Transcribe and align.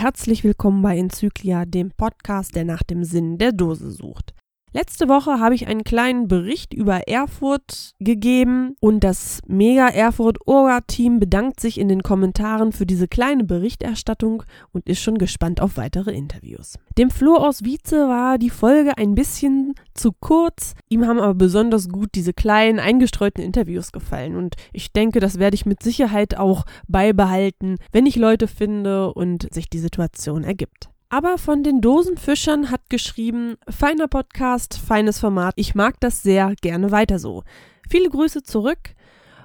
Herzlich 0.00 0.44
willkommen 0.44 0.80
bei 0.80 0.96
Enzyklia, 0.96 1.64
dem 1.64 1.90
Podcast, 1.90 2.54
der 2.54 2.64
nach 2.64 2.84
dem 2.84 3.02
Sinn 3.02 3.36
der 3.36 3.50
Dose 3.50 3.90
sucht. 3.90 4.32
Letzte 4.72 5.08
Woche 5.08 5.40
habe 5.40 5.54
ich 5.54 5.66
einen 5.66 5.82
kleinen 5.82 6.28
Bericht 6.28 6.74
über 6.74 7.08
Erfurt 7.08 7.94
gegeben 8.00 8.76
und 8.80 9.02
das 9.02 9.40
Mega 9.46 9.88
Erfurt 9.88 10.46
Orga 10.46 10.82
Team 10.82 11.20
bedankt 11.20 11.58
sich 11.58 11.80
in 11.80 11.88
den 11.88 12.02
Kommentaren 12.02 12.72
für 12.72 12.84
diese 12.84 13.08
kleine 13.08 13.44
Berichterstattung 13.44 14.42
und 14.72 14.86
ist 14.86 15.00
schon 15.00 15.16
gespannt 15.16 15.62
auf 15.62 15.78
weitere 15.78 16.12
Interviews. 16.12 16.74
Dem 16.98 17.10
Flo 17.10 17.36
aus 17.36 17.64
Wietze 17.64 18.08
war 18.08 18.36
die 18.36 18.50
Folge 18.50 18.98
ein 18.98 19.14
bisschen 19.14 19.74
zu 19.94 20.12
kurz, 20.12 20.74
ihm 20.90 21.06
haben 21.06 21.18
aber 21.18 21.34
besonders 21.34 21.88
gut 21.88 22.10
diese 22.14 22.34
kleinen 22.34 22.78
eingestreuten 22.78 23.42
Interviews 23.42 23.90
gefallen 23.90 24.36
und 24.36 24.56
ich 24.74 24.92
denke, 24.92 25.18
das 25.18 25.38
werde 25.38 25.54
ich 25.54 25.64
mit 25.64 25.82
Sicherheit 25.82 26.36
auch 26.36 26.66
beibehalten, 26.88 27.76
wenn 27.92 28.04
ich 28.04 28.16
Leute 28.16 28.46
finde 28.46 29.14
und 29.14 29.52
sich 29.52 29.70
die 29.70 29.78
Situation 29.78 30.44
ergibt. 30.44 30.90
Aber 31.10 31.38
von 31.38 31.62
den 31.62 31.80
Dosenfischern 31.80 32.70
hat 32.70 32.90
geschrieben, 32.90 33.56
feiner 33.68 34.08
Podcast, 34.08 34.78
feines 34.78 35.18
Format, 35.18 35.54
ich 35.56 35.74
mag 35.74 35.98
das 36.00 36.22
sehr, 36.22 36.54
gerne 36.60 36.90
weiter 36.90 37.18
so. 37.18 37.44
Viele 37.88 38.10
Grüße 38.10 38.42
zurück. 38.42 38.94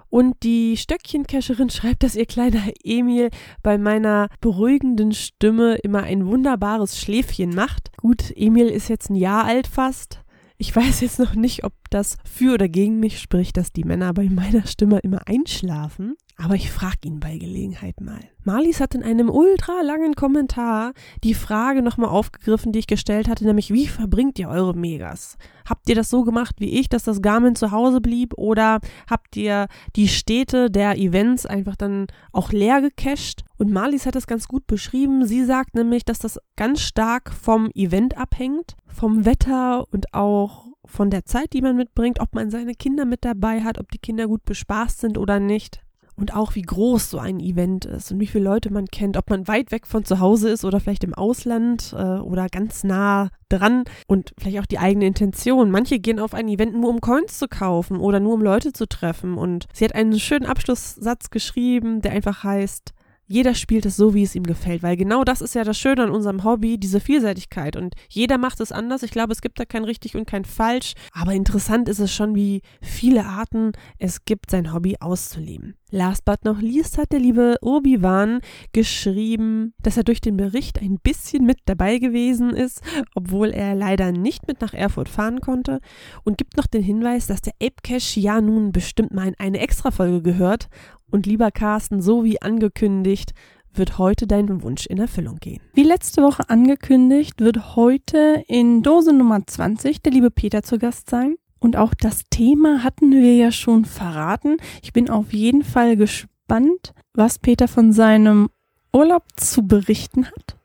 Und 0.09 0.43
die 0.43 0.77
Stöckchencacherin 0.77 1.69
schreibt, 1.71 2.03
dass 2.03 2.15
ihr 2.15 2.25
kleiner 2.25 2.61
Emil 2.83 3.29
bei 3.63 3.77
meiner 3.77 4.27
beruhigenden 4.41 5.13
Stimme 5.13 5.75
immer 5.75 6.03
ein 6.03 6.27
wunderbares 6.27 6.99
Schläfchen 6.99 7.55
macht. 7.55 7.91
Gut, 7.97 8.31
Emil 8.35 8.67
ist 8.67 8.89
jetzt 8.89 9.09
ein 9.09 9.15
Jahr 9.15 9.45
alt 9.45 9.65
fast. 9.65 10.19
Ich 10.57 10.75
weiß 10.75 11.01
jetzt 11.01 11.17
noch 11.17 11.33
nicht, 11.33 11.63
ob 11.63 11.73
das 11.89 12.17
für 12.25 12.53
oder 12.53 12.67
gegen 12.67 12.99
mich 12.99 13.19
spricht, 13.19 13.57
dass 13.57 13.71
die 13.71 13.85
Männer 13.85 14.13
bei 14.13 14.29
meiner 14.29 14.67
Stimme 14.67 14.99
immer 14.99 15.27
einschlafen. 15.27 16.15
Aber 16.35 16.55
ich 16.55 16.71
frage 16.71 16.97
ihn 17.05 17.19
bei 17.19 17.37
Gelegenheit 17.37 18.01
mal. 18.01 18.19
Marlies 18.43 18.81
hat 18.81 18.95
in 18.95 19.03
einem 19.03 19.29
ultra 19.29 19.81
langen 19.81 20.15
Kommentar 20.15 20.93
die 21.23 21.35
Frage 21.35 21.81
nochmal 21.81 22.09
aufgegriffen, 22.09 22.71
die 22.71 22.79
ich 22.79 22.87
gestellt 22.87 23.27
hatte, 23.27 23.45
nämlich 23.45 23.71
wie 23.71 23.87
verbringt 23.87 24.39
ihr 24.39 24.49
eure 24.49 24.75
Megas? 24.75 25.37
Habt 25.69 25.87
ihr 25.87 25.95
das 25.95 26.09
so 26.09 26.23
gemacht 26.23 26.55
wie 26.57 26.79
ich, 26.79 26.89
dass 26.89 27.03
das 27.03 27.21
Garmin 27.21 27.55
zu 27.55 27.71
Hause 27.71 28.01
blieb 28.01 28.33
oder 28.35 28.79
habt 29.09 29.37
ihr 29.37 29.67
die 29.95 30.07
Städte 30.07 30.71
der 30.71 30.97
Events 30.97 31.45
einfach 31.45 31.75
dann 31.75 32.07
auch 32.31 32.51
leer 32.51 32.81
gecached? 32.81 33.43
Und 33.57 33.71
Marlies 33.71 34.05
hat 34.05 34.15
das 34.15 34.27
ganz 34.27 34.47
gut 34.47 34.65
beschrieben. 34.65 35.25
Sie 35.25 35.45
sagt 35.45 35.75
nämlich, 35.75 36.03
dass 36.03 36.19
das 36.19 36.39
ganz 36.55 36.81
stark 36.81 37.31
vom 37.31 37.69
Event 37.75 38.17
abhängt, 38.17 38.75
vom 38.87 39.25
Wetter 39.25 39.85
und 39.91 40.13
auch 40.13 40.65
von 40.85 41.09
der 41.09 41.25
Zeit, 41.25 41.53
die 41.53 41.61
man 41.61 41.77
mitbringt, 41.77 42.19
ob 42.19 42.33
man 42.35 42.49
seine 42.49 42.73
Kinder 42.73 43.05
mit 43.05 43.23
dabei 43.23 43.61
hat, 43.61 43.79
ob 43.79 43.89
die 43.91 43.99
Kinder 43.99 44.27
gut 44.27 44.43
bespaßt 44.43 44.99
sind 44.99 45.17
oder 45.17 45.39
nicht 45.39 45.82
und 46.15 46.35
auch 46.35 46.55
wie 46.55 46.61
groß 46.61 47.09
so 47.09 47.19
ein 47.19 47.39
Event 47.39 47.85
ist 47.85 48.11
und 48.11 48.19
wie 48.19 48.27
viele 48.27 48.43
Leute 48.43 48.71
man 48.71 48.87
kennt, 48.87 49.17
ob 49.17 49.29
man 49.29 49.47
weit 49.47 49.71
weg 49.71 49.87
von 49.87 50.05
zu 50.05 50.19
Hause 50.19 50.49
ist 50.49 50.63
oder 50.65 50.79
vielleicht 50.79 51.03
im 51.03 51.13
Ausland 51.13 51.93
äh, 51.97 52.19
oder 52.19 52.47
ganz 52.49 52.83
nah 52.83 53.29
dran 53.49 53.83
und 54.07 54.33
vielleicht 54.37 54.59
auch 54.59 54.65
die 54.65 54.79
eigene 54.79 55.05
Intention. 55.05 55.71
Manche 55.71 55.99
gehen 55.99 56.19
auf 56.19 56.33
ein 56.33 56.47
Event 56.47 56.75
nur 56.75 56.89
um 56.89 57.01
Coins 57.01 57.39
zu 57.39 57.47
kaufen 57.47 57.97
oder 57.97 58.19
nur 58.19 58.33
um 58.33 58.41
Leute 58.41 58.73
zu 58.73 58.87
treffen 58.87 59.37
und 59.37 59.65
sie 59.73 59.85
hat 59.85 59.95
einen 59.95 60.19
schönen 60.19 60.45
Abschlusssatz 60.45 61.29
geschrieben, 61.29 62.01
der 62.01 62.11
einfach 62.11 62.43
heißt, 62.43 62.93
jeder 63.33 63.55
spielt 63.55 63.87
es 63.87 63.95
so, 63.95 64.13
wie 64.13 64.21
es 64.21 64.35
ihm 64.35 64.43
gefällt, 64.43 64.83
weil 64.83 64.95
genau 64.95 65.23
das 65.23 65.41
ist 65.41 65.55
ja 65.55 65.63
das 65.63 65.75
Schöne 65.75 66.03
an 66.03 66.11
unserem 66.11 66.43
Hobby, 66.43 66.77
diese 66.77 66.99
Vielseitigkeit. 66.99 67.75
Und 67.75 67.95
jeder 68.07 68.37
macht 68.37 68.59
es 68.59 68.71
anders. 68.71 69.01
Ich 69.01 69.09
glaube, 69.09 69.33
es 69.33 69.41
gibt 69.41 69.59
da 69.59 69.65
kein 69.65 69.83
richtig 69.83 70.15
und 70.15 70.27
kein 70.27 70.45
falsch. 70.45 70.93
Aber 71.13 71.33
interessant 71.33 71.89
ist 71.89 71.97
es 71.97 72.13
schon, 72.13 72.35
wie 72.35 72.61
viele 72.79 73.25
Arten 73.25 73.71
es 73.97 74.25
gibt, 74.25 74.51
sein 74.51 74.71
Hobby 74.71 74.97
auszuleben. 74.99 75.73
Last 75.89 76.25
but 76.25 76.43
not 76.43 76.61
least 76.61 76.97
hat 76.99 77.11
der 77.11 77.19
liebe 77.19 77.55
Obi-Wan 77.61 78.41
geschrieben, 78.71 79.73
dass 79.81 79.97
er 79.97 80.03
durch 80.03 80.21
den 80.21 80.37
Bericht 80.37 80.79
ein 80.79 80.99
bisschen 81.01 81.45
mit 81.45 81.57
dabei 81.65 81.97
gewesen 81.99 82.51
ist, 82.51 82.81
obwohl 83.15 83.49
er 83.49 83.75
leider 83.75 84.11
nicht 84.11 84.47
mit 84.47 84.61
nach 84.61 84.73
Erfurt 84.73 85.07
fahren 85.09 85.39
konnte 85.39 85.79
und 86.23 86.39
gibt 86.39 86.57
noch 86.57 86.65
den 86.65 86.81
Hinweis, 86.81 87.27
dass 87.27 87.41
der 87.41 87.53
Ape 87.61 87.81
Cache 87.83 88.19
ja 88.19 88.41
nun 88.41 88.71
bestimmt 88.71 89.13
mal 89.13 89.27
in 89.27 89.35
eine 89.37 89.59
Extra-Folge 89.59 90.23
gehört 90.23 90.67
und 91.13 91.27
lieber 91.27 91.51
Carsten, 91.51 92.01
so 92.01 92.23
wie 92.23 92.41
angekündigt, 92.41 93.33
wird 93.71 93.99
heute 93.99 94.25
dein 94.25 94.63
Wunsch 94.63 94.87
in 94.87 94.97
Erfüllung 94.97 95.37
gehen. 95.37 95.61
Wie 95.73 95.83
letzte 95.83 96.23
Woche 96.23 96.49
angekündigt, 96.49 97.39
wird 97.39 97.75
heute 97.75 98.43
in 98.47 98.81
Dose 98.81 99.13
Nummer 99.13 99.45
20 99.45 100.01
der 100.01 100.11
liebe 100.11 100.31
Peter 100.31 100.63
zu 100.63 100.79
Gast 100.79 101.11
sein. 101.11 101.35
Und 101.59 101.77
auch 101.77 101.93
das 101.93 102.23
Thema 102.29 102.83
hatten 102.83 103.11
wir 103.11 103.35
ja 103.35 103.51
schon 103.51 103.85
verraten. 103.85 104.57
Ich 104.81 104.91
bin 104.91 105.09
auf 105.09 105.31
jeden 105.33 105.63
Fall 105.63 105.95
gespannt, 105.95 106.93
was 107.13 107.37
Peter 107.37 107.67
von 107.67 107.93
seinem 107.93 108.49
Urlaub 108.91 109.23
zu 109.37 109.65
berichten 109.67 110.25
hat. 110.25 110.57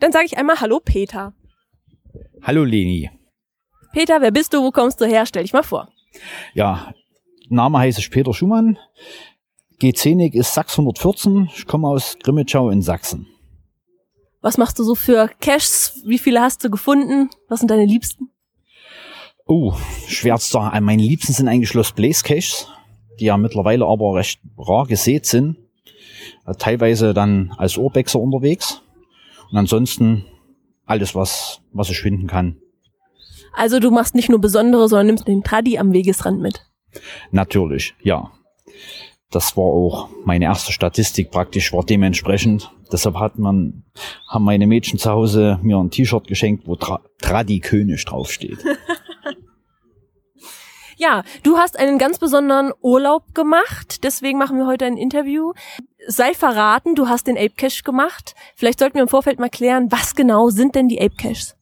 Dann 0.00 0.10
sage 0.10 0.24
ich 0.24 0.38
einmal 0.38 0.60
Hallo 0.60 0.80
Peter. 0.82 1.34
Hallo 2.42 2.64
Leni. 2.64 3.10
Peter, 3.92 4.22
wer 4.22 4.30
bist 4.30 4.54
du? 4.54 4.62
Wo 4.62 4.70
kommst 4.70 5.02
du 5.02 5.04
her? 5.04 5.26
Stell 5.26 5.42
dich 5.42 5.52
mal 5.52 5.62
vor. 5.62 5.90
Ja, 6.54 6.92
Name 7.50 7.78
heiße 7.78 8.00
ich 8.00 8.10
Peter 8.10 8.32
Schumann. 8.32 8.78
G10 9.82 10.32
ist 10.32 10.54
614. 10.54 11.50
Ich 11.56 11.66
komme 11.66 11.88
aus 11.88 12.16
Grimmitschau 12.22 12.70
in 12.70 12.82
Sachsen. 12.82 13.26
Was 14.40 14.56
machst 14.56 14.78
du 14.78 14.84
so 14.84 14.94
für 14.94 15.28
Caches? 15.40 16.02
Wie 16.06 16.18
viele 16.18 16.40
hast 16.40 16.62
du 16.62 16.70
gefunden? 16.70 17.30
Was 17.48 17.58
sind 17.58 17.70
deine 17.70 17.84
Liebsten? 17.84 18.30
Oh, 19.44 19.74
schwer 20.06 20.38
zu 20.38 20.52
sagen. 20.52 20.84
Meine 20.84 21.02
Liebsten 21.02 21.32
sind 21.32 21.48
eigentlich 21.48 21.74
Lost 21.74 21.96
Blaze 21.96 22.22
Caches, 22.22 22.68
die 23.18 23.24
ja 23.24 23.36
mittlerweile 23.36 23.84
aber 23.86 24.14
recht 24.14 24.40
rar 24.56 24.86
gesät 24.86 25.26
sind. 25.26 25.56
Äh, 26.46 26.54
teilweise 26.54 27.12
dann 27.12 27.52
als 27.58 27.76
Urbexer 27.76 28.20
unterwegs. 28.20 28.82
Und 29.50 29.58
ansonsten 29.58 30.24
alles, 30.86 31.16
was, 31.16 31.60
was 31.72 31.90
ich 31.90 32.00
finden 32.00 32.28
kann. 32.28 32.56
Also 33.52 33.80
du 33.80 33.90
machst 33.90 34.14
nicht 34.14 34.28
nur 34.28 34.40
besondere, 34.40 34.88
sondern 34.88 35.06
nimmst 35.06 35.26
den 35.26 35.42
Tradi 35.42 35.78
am 35.78 35.92
Wegesrand 35.92 36.40
mit. 36.40 36.64
Natürlich, 37.32 37.94
ja. 38.02 38.30
Das 39.32 39.56
war 39.56 39.64
auch 39.64 40.08
meine 40.24 40.44
erste 40.44 40.72
Statistik 40.72 41.30
praktisch, 41.30 41.72
war 41.72 41.84
dementsprechend. 41.84 42.70
Deshalb 42.92 43.16
hat 43.16 43.38
man, 43.38 43.84
haben 44.28 44.44
meine 44.44 44.66
Mädchen 44.66 44.98
zu 44.98 45.10
Hause 45.10 45.58
mir 45.62 45.78
ein 45.78 45.90
T-Shirt 45.90 46.26
geschenkt, 46.26 46.66
wo 46.66 46.76
Tra 46.76 47.00
Tradi 47.20 47.60
König 47.60 48.04
draufsteht. 48.04 48.58
Ja, 50.98 51.24
du 51.42 51.56
hast 51.56 51.80
einen 51.80 51.98
ganz 51.98 52.20
besonderen 52.20 52.70
Urlaub 52.80 53.34
gemacht, 53.34 54.04
deswegen 54.04 54.38
machen 54.38 54.56
wir 54.56 54.68
heute 54.68 54.84
ein 54.84 54.96
Interview. 54.96 55.52
Sei 56.06 56.32
verraten, 56.32 56.94
du 56.94 57.08
hast 57.08 57.26
den 57.26 57.36
Ape 57.36 57.54
Cache 57.56 57.82
gemacht. 57.82 58.36
Vielleicht 58.54 58.78
sollten 58.78 58.94
wir 58.94 59.02
im 59.02 59.08
Vorfeld 59.08 59.40
mal 59.40 59.48
klären, 59.48 59.90
was 59.90 60.14
genau 60.14 60.50
sind 60.50 60.76
denn 60.76 60.86
die 60.86 61.00
Ape 61.00 61.16
Caches? 61.16 61.56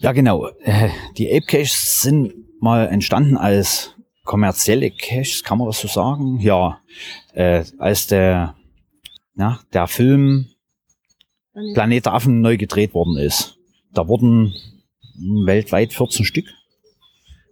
Ja, 0.00 0.12
genau. 0.12 0.48
Äh, 0.62 0.90
die 1.16 1.34
Ape 1.34 1.46
Caches 1.46 2.02
sind 2.02 2.34
mal 2.60 2.88
entstanden 2.88 3.38
als 3.38 3.94
kommerzielle 4.24 4.90
Caches, 4.90 5.42
kann 5.44 5.58
man 5.58 5.68
das 5.68 5.80
so 5.80 5.88
sagen? 5.88 6.40
Ja, 6.40 6.80
äh, 7.34 7.64
als 7.78 8.06
der, 8.06 8.56
na, 9.34 9.60
der 9.72 9.86
Film 9.86 10.48
Planet 11.74 12.08
Affen 12.08 12.40
neu 12.40 12.56
gedreht 12.56 12.94
worden 12.94 13.16
ist. 13.16 13.56
Da 13.92 14.08
wurden 14.08 14.54
weltweit 15.44 15.92
14 15.92 16.24
Stück 16.24 16.46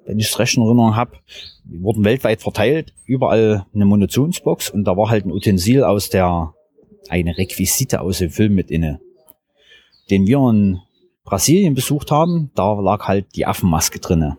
wenn 0.07 0.19
ich 0.19 0.27
es 0.27 0.39
recht 0.39 0.57
in 0.57 0.63
Erinnerung 0.63 0.97
habe, 0.97 1.19
wurden 1.65 2.05
weltweit 2.05 2.43
verteilt, 2.43 2.93
überall 3.05 3.67
eine 3.75 3.85
Munitionsbox 3.85 4.71
und 4.71 4.85
da 4.85 4.97
war 4.97 5.11
halt 5.11 5.25
ein 5.25 5.33
Utensil 5.33 5.85
aus 5.85 6.09
der, 6.09 6.55
eine 7.09 7.37
Requisite 7.37 8.01
aus 8.01 8.19
dem 8.19 8.31
Film 8.31 8.55
mit 8.55 8.71
inne. 8.71 9.01
Den 10.11 10.27
wir 10.27 10.39
in 10.51 10.81
Brasilien 11.25 11.75
besucht 11.75 12.11
haben, 12.11 12.51
da 12.55 12.81
lag 12.81 13.07
halt 13.07 13.37
die 13.37 13.47
Affenmaske 13.47 14.01
drinne, 14.01 14.37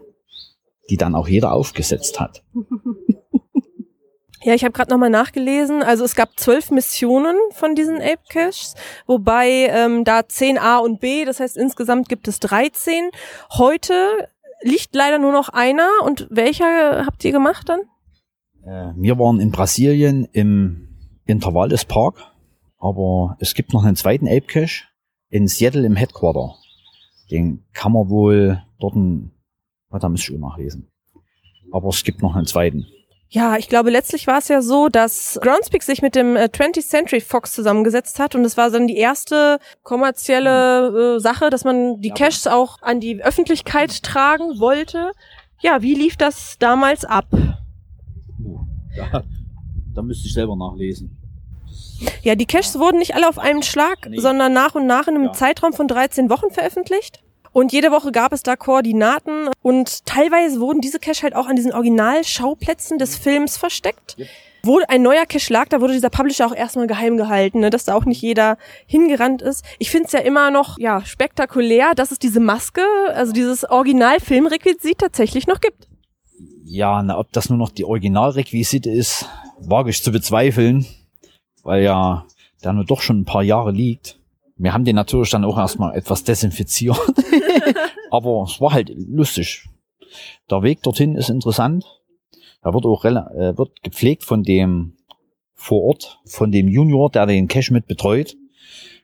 die 0.89 0.97
dann 0.97 1.15
auch 1.15 1.27
jeder 1.27 1.53
aufgesetzt 1.53 2.19
hat. 2.19 2.44
Ja, 4.45 4.53
ich 4.53 4.65
habe 4.65 4.74
gerade 4.74 4.91
nochmal 4.91 5.09
nachgelesen. 5.09 5.81
Also 5.83 6.03
es 6.03 6.15
gab 6.15 6.38
zwölf 6.38 6.69
Missionen 6.69 7.38
von 7.51 7.75
diesen 7.75 8.01
Ape 8.01 8.19
Caches, 8.30 8.75
wobei 9.07 9.69
ähm, 9.69 10.03
da 10.03 10.27
10 10.27 10.57
A 10.57 10.80
und 10.80 11.00
B, 11.00 11.24
das 11.24 11.39
heißt 11.39 11.56
insgesamt 11.56 12.09
gibt 12.09 12.27
es 12.27 12.41
13. 12.41 13.09
Heute 13.51 13.94
liegt 14.62 14.95
leider 14.95 15.19
nur 15.19 15.31
noch 15.31 15.50
einer. 15.50 15.88
Und 16.03 16.27
welcher 16.30 17.06
habt 17.06 17.24
ihr 17.24 17.31
gemacht 17.31 17.69
dann? 17.69 17.81
Äh, 18.65 18.94
wir 18.97 19.18
waren 19.18 19.39
in 19.39 19.51
Brasilien 19.51 20.27
im 20.31 20.89
Intervalles 21.25 21.85
Park, 21.85 22.18
aber 22.80 23.38
es 23.39 23.53
gibt 23.53 23.74
noch 23.74 23.85
einen 23.85 23.95
zweiten 23.95 24.27
Ape 24.27 24.41
Cache 24.47 24.83
in 25.30 25.47
Seattle 25.47 25.85
im 25.85 25.95
Headquarter. 25.95 26.56
Den 27.31 27.65
kann 27.74 27.94
man 27.94 28.09
wohl 28.09 28.62
dort, 28.80 28.95
da 30.00 30.10
müsste 30.10 30.31
ich 30.34 30.38
auch 30.38 30.50
nachlesen. 30.50 30.88
Aber 31.72 31.90
es 31.90 32.04
gibt 32.04 32.22
noch 32.22 32.36
einen 32.36 32.45
zweiten. 32.45 32.86
Ja, 33.30 33.57
ich 33.57 33.68
glaube, 33.68 33.90
letztlich 33.90 34.28
war 34.28 34.38
es 34.38 34.48
ja 34.48 34.62
so, 34.62 34.90
dass 34.90 35.40
Groundspeak 35.42 35.81
sich 35.81 36.04
mit 36.04 36.13
dem 36.13 36.36
äh, 36.36 36.50
20th 36.54 36.88
Century 36.88 37.19
Fox 37.19 37.54
zusammengesetzt 37.54 38.19
hat 38.19 38.36
und 38.36 38.45
es 38.45 38.57
war 38.57 38.69
dann 38.69 38.86
die 38.86 38.98
erste 38.98 39.57
kommerzielle 39.81 41.16
äh, 41.16 41.19
Sache, 41.19 41.50
dass 41.50 41.63
man 41.63 42.00
die 42.00 42.12
Caches 42.12 42.45
auch 42.45 42.80
an 42.84 43.00
die 43.00 43.24
Öffentlichkeit 43.24 44.04
tragen 44.04 44.60
wollte. 44.60 45.13
Ja, 45.62 45.81
wie 45.81 45.95
lief 45.95 46.16
das 46.16 46.57
damals 46.60 47.06
ab? 47.06 47.25
Da, 48.95 49.24
da 49.95 50.01
müsste 50.04 50.28
ich 50.28 50.34
selber 50.34 50.56
nachlesen. 50.56 51.18
Ja, 52.22 52.36
die 52.36 52.45
Caches 52.45 52.78
wurden 52.78 53.00
nicht 53.00 53.16
alle 53.16 53.28
auf 53.28 53.40
einen 53.40 53.63
Schlag, 53.63 54.07
Nee. 54.10 54.19
sondern 54.19 54.54
nach 54.54 54.75
und 54.75 54.86
nach 54.86 55.07
in 55.07 55.16
einem 55.16 55.25
Ja. 55.25 55.34
Zeitraum 55.34 55.74
von 55.74 55.88
13 55.88 56.30
Wochen 56.30 56.51
veröffentlicht. 56.51 57.24
Und 57.54 57.72
jede 57.72 57.92
Woche 57.92 58.12
gab 58.12 58.34
es 58.34 58.42
da 58.42 58.56
Koordinaten 58.56 59.48
und 59.62 60.06
teilweise 60.06 60.60
wurden 60.60 60.82
diese 60.82 61.00
Cache 61.00 61.22
halt 61.22 61.36
auch 61.36 61.48
an 61.48 61.56
diesen 61.56 61.72
Originalschauplätzen 61.72 62.98
des 62.98 63.16
Films 63.16 63.58
versteckt. 63.58 64.16
Yep. 64.18 64.28
Wo 64.66 64.80
ein 64.88 65.02
neuer 65.02 65.26
Cache 65.26 65.52
lag, 65.52 65.68
da 65.68 65.82
wurde 65.82 65.94
dieser 65.94 66.10
Publisher 66.10 66.48
auch 66.48 66.56
erstmal 66.56 66.88
geheim 66.88 67.18
gehalten, 67.18 67.60
ne, 67.60 67.70
dass 67.70 67.84
da 67.84 67.94
auch 67.94 68.06
nicht 68.06 68.22
jeder 68.22 68.58
hingerannt 68.88 69.42
ist. 69.42 69.64
Ich 69.78 69.92
finde 69.92 70.08
es 70.08 70.14
ja 70.14 70.20
immer 70.20 70.52
noch 70.52 70.80
ja 70.80 71.06
spektakulär, 71.06 71.94
dass 71.96 72.12
es 72.12 72.20
diese 72.20 72.40
Maske, 72.40 72.82
also 73.14 73.34
dieses 73.34 73.70
Original-Filmrequisit 73.70 74.98
tatsächlich 74.98 75.48
noch 75.48 75.60
gibt. 75.60 75.90
Ja, 76.64 77.04
na, 77.04 77.20
ob 77.20 77.32
das 77.34 77.50
nur 77.50 77.60
noch 77.60 77.72
die 77.72 77.84
Originalrequisite 77.84 78.90
ist, 78.90 79.30
wage 79.60 79.90
ich 79.90 80.02
zu 80.02 80.12
bezweifeln, 80.12 80.88
weil 81.62 81.84
ja 81.84 82.26
der 82.64 82.74
nur 82.74 82.86
doch 82.86 83.02
schon 83.02 83.20
ein 83.20 83.26
paar 83.26 83.44
Jahre 83.44 83.72
liegt. 83.72 84.18
Wir 84.56 84.74
haben 84.74 84.86
den 84.86 84.96
natürlich 84.96 85.32
dann 85.32 85.46
auch 85.46 85.58
erstmal 85.58 85.96
etwas 85.96 86.24
desinfiziert, 86.24 87.00
aber 88.12 88.44
es 88.48 88.62
war 88.62 88.74
halt 88.74 88.92
lustig. 88.96 89.68
Der 90.50 90.62
Weg 90.62 90.84
dorthin 90.84 91.16
ist 91.16 91.30
interessant. 91.30 91.86
Er 92.62 92.74
wird 92.74 92.86
auch 92.86 93.04
äh, 93.04 93.58
wird 93.58 93.82
gepflegt 93.82 94.24
von 94.24 94.44
dem 94.44 94.94
vor 95.56 95.82
Ort, 95.84 96.20
von 96.26 96.52
dem 96.52 96.68
Junior, 96.68 97.10
der 97.10 97.26
den 97.26 97.48
Cache 97.48 97.74
mit 97.74 97.88
betreut. 97.88 98.36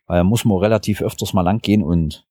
Weil 0.08 0.20
da 0.20 0.24
muss 0.24 0.46
man 0.46 0.58
relativ 0.58 1.02
öfters 1.02 1.34
mal 1.34 1.42
lang 1.42 1.62
gehen 1.62 1.84
und 1.84 2.26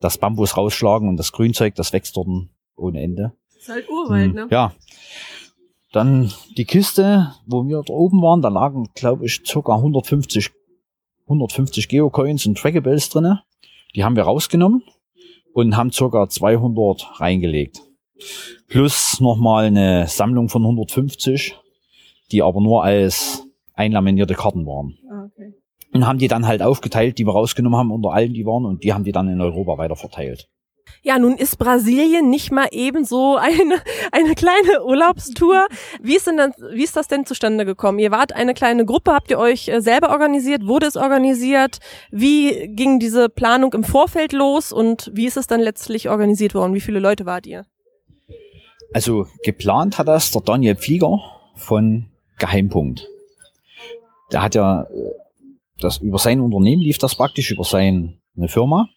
das 0.00 0.18
Bambus 0.18 0.56
rausschlagen 0.56 1.08
und 1.08 1.16
das 1.16 1.32
Grünzeug, 1.32 1.74
das 1.74 1.92
wächst 1.92 2.16
dort 2.16 2.28
ohne 2.76 3.00
Ende. 3.00 3.32
ist 3.56 3.68
halt 3.68 3.88
Hm, 3.88 4.48
Ja. 4.50 4.72
Dann 5.92 6.32
die 6.56 6.64
Kiste, 6.64 7.34
wo 7.46 7.66
wir 7.66 7.82
da 7.84 7.92
oben 7.92 8.22
waren, 8.22 8.42
da 8.42 8.48
lagen, 8.48 8.88
glaube 8.94 9.26
ich, 9.26 9.42
circa 9.44 9.74
150, 9.74 10.50
150 11.30 11.88
Geocoins 11.88 12.44
und 12.46 12.58
Trackables 12.58 13.08
drinne. 13.08 13.42
Die 13.94 14.02
haben 14.02 14.16
wir 14.16 14.24
rausgenommen 14.24 14.82
und 15.52 15.76
haben 15.76 15.92
circa 15.92 16.28
200 16.28 17.20
reingelegt. 17.20 17.82
Plus 18.66 19.20
nochmal 19.20 19.66
eine 19.66 20.08
Sammlung 20.08 20.48
von 20.48 20.62
150, 20.62 21.56
die 22.32 22.42
aber 22.42 22.60
nur 22.60 22.84
als 22.84 23.46
einlaminierte 23.74 24.34
Karten 24.34 24.66
waren. 24.66 24.98
Ah, 25.10 25.26
okay. 25.26 25.54
Und 25.92 26.06
haben 26.06 26.18
die 26.18 26.28
dann 26.28 26.46
halt 26.46 26.62
aufgeteilt, 26.62 27.18
die 27.18 27.26
wir 27.26 27.32
rausgenommen 27.32 27.78
haben 27.78 27.90
unter 27.90 28.12
allen, 28.12 28.34
die 28.34 28.44
waren, 28.44 28.64
und 28.64 28.84
die 28.84 28.92
haben 28.92 29.04
die 29.04 29.12
dann 29.12 29.28
in 29.28 29.40
Europa 29.40 29.78
weiter 29.78 29.96
verteilt. 29.96 30.48
Ja, 31.02 31.18
nun 31.18 31.36
ist 31.36 31.56
Brasilien 31.58 32.28
nicht 32.28 32.52
mal 32.52 32.68
eben 32.72 33.04
so 33.04 33.36
eine, 33.36 33.76
eine 34.12 34.34
kleine 34.34 34.84
Urlaubstour. 34.84 35.66
Wie 36.02 36.16
ist 36.16 36.26
denn 36.26 36.36
dann, 36.36 36.52
wie 36.72 36.82
ist 36.82 36.96
das 36.96 37.08
denn 37.08 37.24
zustande 37.24 37.64
gekommen? 37.64 37.98
Ihr 37.98 38.10
wart 38.10 38.34
eine 38.34 38.52
kleine 38.52 38.84
Gruppe, 38.84 39.12
habt 39.12 39.30
ihr 39.30 39.38
euch 39.38 39.68
äh, 39.68 39.80
selber 39.80 40.10
organisiert? 40.10 40.66
Wurde 40.66 40.86
es 40.86 40.96
organisiert? 40.96 41.78
Wie 42.10 42.68
ging 42.68 42.98
diese 42.98 43.28
Planung 43.28 43.72
im 43.72 43.84
Vorfeld 43.84 44.32
los 44.32 44.72
und 44.72 45.10
wie 45.14 45.26
ist 45.26 45.38
es 45.38 45.46
dann 45.46 45.60
letztlich 45.60 46.10
organisiert 46.10 46.54
worden? 46.54 46.74
Wie 46.74 46.80
viele 46.80 47.00
Leute 47.00 47.24
wart 47.24 47.46
ihr? 47.46 47.64
Also 48.92 49.26
geplant 49.42 49.98
hat 49.98 50.08
das 50.08 50.30
der 50.32 50.42
Daniel 50.42 50.76
Pflieger 50.76 51.20
von 51.54 52.06
Geheimpunkt. 52.38 53.06
Der 54.32 54.42
hat 54.42 54.54
ja 54.54 54.82
äh, 54.82 54.86
das 55.80 55.98
über 55.98 56.18
sein 56.18 56.40
Unternehmen 56.40 56.82
lief 56.82 56.98
das 56.98 57.14
praktisch 57.14 57.50
über 57.50 57.64
seine 57.64 58.18
Firma. 58.46 58.88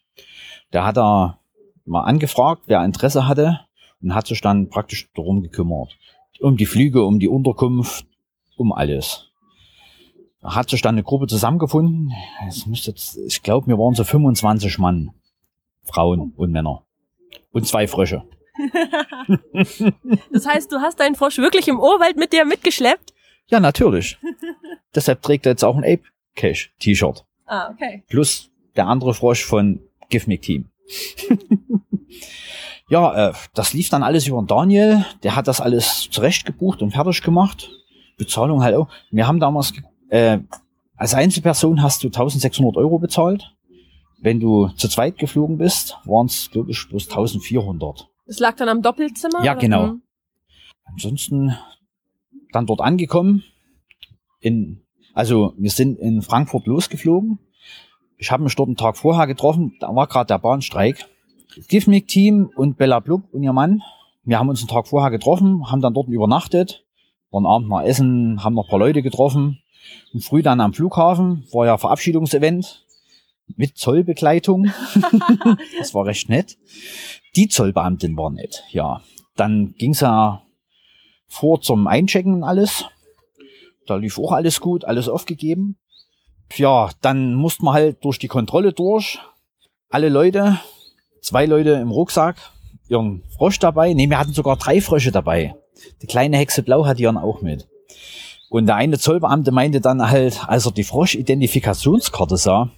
Der 0.72 0.84
hat 0.84 0.96
da 0.98 1.38
mal 1.84 2.02
angefragt, 2.02 2.62
wer 2.66 2.84
Interesse 2.84 3.26
hatte 3.26 3.60
und 4.02 4.14
hat 4.14 4.26
sich 4.26 4.40
dann 4.40 4.68
praktisch 4.68 5.08
darum 5.14 5.42
gekümmert. 5.42 5.96
Um 6.40 6.56
die 6.56 6.66
Flüge, 6.66 7.04
um 7.04 7.18
die 7.18 7.28
Unterkunft, 7.28 8.06
um 8.56 8.72
alles. 8.72 9.30
Da 10.40 10.54
hat 10.54 10.68
sich 10.68 10.82
dann 10.82 10.96
eine 10.96 11.02
Gruppe 11.02 11.26
zusammengefunden. 11.26 12.12
Es 12.46 12.66
müsste 12.66 12.94
ich 13.26 13.42
glaube, 13.42 13.66
wir 13.66 13.78
waren 13.78 13.94
so 13.94 14.04
25 14.04 14.78
Mann. 14.78 15.10
Frauen 15.84 16.32
und 16.36 16.50
Männer. 16.50 16.84
Und 17.52 17.66
zwei 17.66 17.86
Frösche. 17.86 18.24
Das 20.32 20.46
heißt, 20.46 20.70
du 20.70 20.76
hast 20.76 21.00
deinen 21.00 21.14
Frosch 21.14 21.38
wirklich 21.38 21.66
im 21.66 21.80
Urwald 21.80 22.16
mit 22.16 22.32
dir 22.32 22.44
mitgeschleppt? 22.44 23.14
Ja, 23.48 23.58
natürlich. 23.58 24.18
Deshalb 24.94 25.22
trägt 25.22 25.46
er 25.46 25.52
jetzt 25.52 25.64
auch 25.64 25.76
ein 25.76 25.84
Ape 25.84 26.02
Cash 26.34 26.72
T-Shirt. 26.78 27.24
Ah, 27.46 27.70
okay. 27.70 28.02
Plus 28.08 28.50
der 28.76 28.86
andere 28.86 29.14
Frosch 29.14 29.44
von 29.44 29.80
Gifmic 30.08 30.42
Team. 30.42 30.70
ja, 32.88 33.30
äh, 33.30 33.32
das 33.54 33.72
lief 33.72 33.88
dann 33.88 34.02
alles 34.02 34.26
über 34.26 34.42
den 34.42 34.46
Daniel. 34.46 35.04
Der 35.22 35.36
hat 35.36 35.48
das 35.48 35.60
alles 35.60 36.08
zurechtgebucht 36.10 36.82
und 36.82 36.92
fertig 36.92 37.22
gemacht. 37.22 37.70
Bezahlung 38.16 38.62
halt 38.62 38.76
auch. 38.76 38.88
Wir 39.10 39.26
haben 39.26 39.40
damals, 39.40 39.72
äh, 40.08 40.38
als 40.96 41.14
Einzelperson 41.14 41.82
hast 41.82 42.04
du 42.04 42.08
1600 42.08 42.76
Euro 42.76 42.98
bezahlt. 42.98 43.54
Wenn 44.20 44.40
du 44.40 44.68
zu 44.76 44.88
zweit 44.88 45.18
geflogen 45.18 45.58
bist, 45.58 45.98
waren 46.04 46.26
es, 46.26 46.50
glaube 46.50 46.70
ich, 46.70 46.88
bloß 46.88 47.08
1400. 47.08 48.08
Es 48.26 48.38
lag 48.38 48.56
dann 48.56 48.68
am 48.68 48.80
Doppelzimmer? 48.80 49.44
Ja, 49.44 49.52
oder? 49.52 49.60
genau. 49.60 49.86
Hm. 49.88 50.02
Ansonsten 50.84 51.56
dann 52.52 52.66
dort 52.66 52.80
angekommen. 52.80 53.42
In, 54.40 54.82
also 55.12 55.54
wir 55.58 55.70
sind 55.70 55.98
in 55.98 56.22
Frankfurt 56.22 56.66
losgeflogen. 56.66 57.38
Ich 58.16 58.30
habe 58.30 58.42
mich 58.42 58.54
dort 58.54 58.68
einen 58.68 58.76
Tag 58.76 58.96
vorher 58.96 59.26
getroffen. 59.26 59.76
Da 59.80 59.94
war 59.94 60.06
gerade 60.06 60.28
der 60.28 60.38
Bahnstreik. 60.38 61.06
Gifmic 61.68 62.08
Team 62.08 62.50
und 62.56 62.76
Bella 62.76 63.00
Blub 63.00 63.22
und 63.32 63.42
ihr 63.42 63.52
Mann. 63.52 63.82
Wir 64.24 64.38
haben 64.38 64.48
uns 64.48 64.60
einen 64.60 64.68
Tag 64.68 64.88
vorher 64.88 65.10
getroffen, 65.10 65.70
haben 65.70 65.82
dann 65.82 65.94
dort 65.94 66.08
übernachtet, 66.08 66.84
waren 67.30 67.46
abend 67.46 67.68
mal 67.68 67.84
essen, 67.84 68.42
haben 68.42 68.54
noch 68.54 68.68
paar 68.68 68.78
Leute 68.78 69.02
getroffen. 69.02 69.60
Und 70.12 70.24
früh 70.24 70.42
dann 70.42 70.60
am 70.60 70.72
Flughafen 70.72 71.44
war 71.52 71.66
ja 71.66 71.76
Verabschiedungsevent 71.76 72.86
mit 73.56 73.76
Zollbegleitung. 73.76 74.70
das 75.78 75.92
war 75.92 76.06
recht 76.06 76.28
nett. 76.28 76.56
Die 77.36 77.48
Zollbeamtin 77.48 78.16
war 78.16 78.30
nett, 78.30 78.64
ja. 78.70 79.02
Dann 79.36 79.74
ging's 79.76 80.00
ja 80.00 80.42
vor 81.26 81.60
zum 81.60 81.86
Einchecken 81.86 82.34
und 82.34 82.44
alles. 82.44 82.86
Da 83.86 83.96
lief 83.96 84.18
auch 84.18 84.32
alles 84.32 84.60
gut, 84.60 84.84
alles 84.84 85.08
aufgegeben. 85.08 85.76
Ja, 86.56 86.90
dann 87.00 87.34
mussten 87.34 87.64
wir 87.64 87.72
halt 87.72 88.04
durch 88.04 88.18
die 88.18 88.28
Kontrolle 88.28 88.72
durch. 88.72 89.18
Alle 89.90 90.08
Leute, 90.08 90.60
zwei 91.20 91.46
Leute 91.46 91.70
im 91.70 91.90
Rucksack, 91.90 92.36
ihren 92.88 93.22
Frosch 93.36 93.58
dabei. 93.58 93.92
Nee, 93.94 94.08
wir 94.08 94.18
hatten 94.18 94.32
sogar 94.32 94.56
drei 94.56 94.80
Frösche 94.80 95.12
dabei. 95.12 95.54
Die 96.02 96.06
kleine 96.06 96.36
Hexe 96.36 96.62
Blau 96.62 96.86
hat 96.86 97.00
ihren 97.00 97.16
auch 97.16 97.42
mit. 97.42 97.66
Und 98.50 98.66
der 98.66 98.76
eine 98.76 98.98
Zollbeamte 98.98 99.50
meinte 99.50 99.80
dann 99.80 100.08
halt, 100.08 100.48
als 100.48 100.66
er 100.66 100.70
die 100.70 100.84
Frosch-Identifikationskarte 100.84 102.36
sah, 102.36 102.70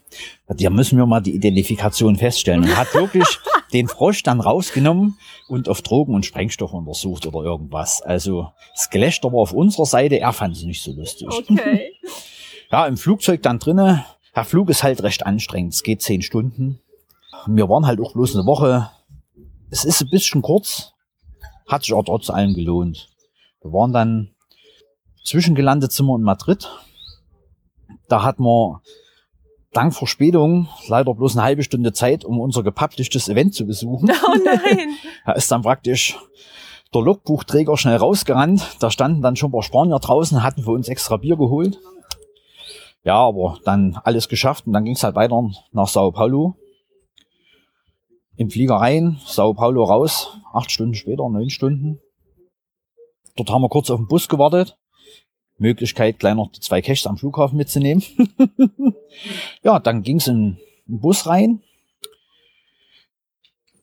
ja, 0.57 0.71
müssen 0.71 0.97
wir 0.97 1.05
mal 1.05 1.21
die 1.21 1.35
Identifikation 1.35 2.17
feststellen. 2.17 2.63
Und 2.63 2.77
hat 2.77 2.95
wirklich 2.95 3.27
den 3.75 3.87
Frosch 3.87 4.23
dann 4.23 4.41
rausgenommen 4.41 5.19
und 5.49 5.69
auf 5.69 5.83
Drogen 5.83 6.15
und 6.15 6.25
Sprengstoff 6.25 6.73
untersucht 6.73 7.27
oder 7.27 7.41
irgendwas. 7.41 8.01
Also 8.01 8.53
das 8.75 8.89
Gelächter 8.89 9.31
war 9.33 9.41
auf 9.41 9.53
unserer 9.53 9.85
Seite, 9.85 10.19
er 10.19 10.33
fand 10.33 10.57
es 10.57 10.63
nicht 10.63 10.83
so 10.83 10.93
lustig. 10.93 11.29
Okay. 11.29 11.93
Ja, 12.71 12.87
im 12.87 12.97
Flugzeug 12.97 13.43
dann 13.43 13.59
drinnen. 13.59 14.05
Der 14.35 14.45
Flug 14.45 14.69
ist 14.71 14.83
halt 14.83 15.03
recht 15.03 15.25
anstrengend. 15.25 15.75
Es 15.75 15.83
geht 15.83 16.03
zehn 16.03 16.23
Stunden. 16.23 16.81
Und 17.47 17.57
wir 17.57 17.69
waren 17.69 17.87
halt 17.87 18.01
auch 18.01 18.13
bloß 18.13 18.35
eine 18.35 18.47
Woche. 18.47 18.91
Es 19.71 19.85
ist 19.85 20.03
ein 20.03 20.11
bisschen 20.11 20.43
kurz, 20.43 20.93
hat 21.69 21.83
sich 21.83 21.93
aber 21.93 22.05
trotz 22.05 22.31
allem 22.31 22.55
gelohnt. 22.55 23.09
Wir 23.63 23.73
waren 23.73 23.93
dann 23.93 24.31
zwischengelandet 25.25 25.93
sind 25.93 26.07
wir 26.07 26.17
in 26.17 26.23
Madrid. 26.23 26.71
Da 28.09 28.23
hatten 28.23 28.45
wir 28.45 28.83
dank 29.73 29.95
Verspätung 29.95 30.69
leider 30.89 31.15
bloß 31.15 31.37
eine 31.37 31.45
halbe 31.45 31.63
Stunde 31.63 31.93
Zeit, 31.93 32.25
um 32.25 32.41
unser 32.41 32.63
gepublishtes 32.63 33.29
Event 33.29 33.55
zu 33.55 33.67
besuchen. 33.67 34.11
Oh 34.27 34.35
nein. 34.45 34.91
Da 35.27 35.33
ist 35.33 35.51
dann 35.51 35.63
praktisch 35.63 36.17
der 36.95 37.03
Logbuchträger 37.03 37.77
schnell 37.77 37.97
rausgerannt. 37.97 38.77
Da 38.81 38.91
standen 38.91 39.23
dann 39.23 39.37
schon 39.37 39.51
ein 39.51 39.53
paar 39.53 39.63
Spanier 39.63 39.99
draußen, 39.99 40.43
hatten 40.43 40.63
für 40.63 40.71
uns 40.71 40.89
extra 40.89 41.17
Bier 41.17 41.37
geholt. 41.37 41.79
Ja, 43.07 43.21
aber 43.21 43.61
dann 43.65 44.01
alles 44.03 44.29
geschafft 44.29 44.67
und 44.67 44.73
dann 44.73 44.85
ging 44.85 44.95
es 44.95 45.05
halt 45.05 45.15
weiter 45.15 45.49
nach 45.71 45.87
Sao 45.87 46.11
Paulo. 46.11 46.57
Im 48.35 48.51
Flieger 48.51 48.75
rein, 48.75 49.21
Sao 49.25 49.55
Paulo 49.55 49.85
raus, 49.85 50.37
acht 50.53 50.73
Stunden 50.73 50.95
später, 50.95 51.29
neun 51.29 51.49
Stunden. 51.49 52.01
Dort 53.37 53.49
haben 53.49 53.63
wir 53.63 53.69
kurz 53.69 53.91
auf 53.91 54.01
den 54.01 54.09
Bus 54.09 54.29
gewartet. 54.29 54.77
Möglichkeit, 55.57 56.19
gleich 56.19 56.35
noch 56.35 56.51
die 56.51 56.59
zwei 56.59 56.83
Caches 56.83 57.07
am 57.07 57.17
Flughafen 57.17 57.57
mitzunehmen. 57.57 58.03
ja, 59.63 59.79
dann 59.79 60.03
ging 60.03 60.17
es 60.17 60.27
in 60.27 60.59
den 60.89 61.01
Bus 61.01 61.29
rein. 61.29 61.63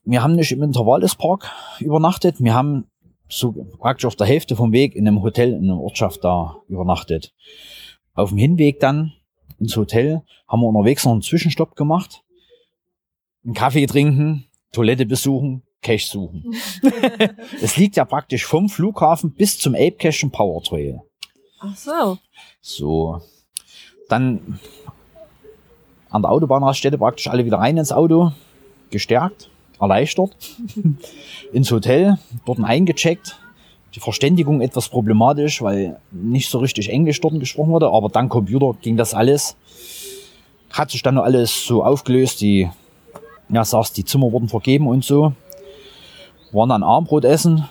Wir 0.04 0.22
haben 0.22 0.36
nicht 0.36 0.52
im 0.52 0.62
Intervalles-Park 0.62 1.50
übernachtet. 1.80 2.36
Wir 2.40 2.52
haben 2.52 2.88
so 3.30 3.52
praktisch 3.78 4.04
auf 4.04 4.16
der 4.16 4.26
Hälfte 4.26 4.54
vom 4.54 4.72
Weg 4.72 4.94
in 4.94 5.08
einem 5.08 5.22
Hotel 5.22 5.54
in 5.54 5.64
einer 5.64 5.80
Ortschaft 5.80 6.22
da 6.22 6.56
übernachtet. 6.68 7.32
Auf 8.14 8.30
dem 8.30 8.38
Hinweg 8.38 8.80
dann 8.80 9.12
ins 9.58 9.76
Hotel 9.76 10.22
haben 10.48 10.60
wir 10.60 10.68
unterwegs 10.68 11.04
noch 11.04 11.12
einen 11.12 11.22
Zwischenstopp 11.22 11.76
gemacht. 11.76 12.22
Einen 13.44 13.54
Kaffee 13.54 13.86
trinken, 13.86 14.46
Toilette 14.72 15.04
besuchen, 15.04 15.62
Cache 15.82 16.06
suchen. 16.06 16.54
Es 17.60 17.76
liegt 17.76 17.96
ja 17.96 18.04
praktisch 18.04 18.44
vom 18.44 18.68
Flughafen 18.68 19.32
bis 19.32 19.58
zum 19.58 19.74
Ape 19.74 19.92
Cache 19.92 20.26
und 20.26 20.32
Power 20.32 20.62
Trail. 20.62 21.00
Ach 21.60 21.76
so. 21.76 22.18
So. 22.60 23.20
dann 24.08 24.58
an 26.10 26.22
der 26.22 26.30
Autobahnraststätte 26.30 26.98
praktisch 26.98 27.26
alle 27.26 27.44
wieder 27.44 27.58
rein 27.58 27.76
ins 27.76 27.90
Auto, 27.90 28.32
gestärkt, 28.90 29.50
erleichtert, 29.80 30.36
ins 31.52 31.70
Hotel, 31.72 32.18
dort 32.46 32.60
eingecheckt. 32.60 33.38
Die 33.94 34.00
Verständigung 34.00 34.60
etwas 34.60 34.88
problematisch, 34.88 35.62
weil 35.62 36.00
nicht 36.10 36.50
so 36.50 36.58
richtig 36.58 36.90
Englisch 36.90 37.20
dort 37.20 37.38
gesprochen 37.38 37.70
wurde, 37.70 37.90
aber 37.90 38.08
dank 38.08 38.30
Computer 38.30 38.74
ging 38.82 38.96
das 38.96 39.14
alles. 39.14 39.56
Hat 40.70 40.90
sich 40.90 41.02
dann 41.02 41.16
alles 41.18 41.64
so 41.64 41.84
aufgelöst, 41.84 42.40
die, 42.40 42.68
ja, 43.48 43.64
sagst, 43.64 43.96
die 43.96 44.04
Zimmer 44.04 44.32
wurden 44.32 44.48
vergeben 44.48 44.88
und 44.88 45.04
so. 45.04 45.32
Waren 46.50 46.70
dann 46.70 46.82
Armbrot 46.82 47.24
essen, 47.24 47.68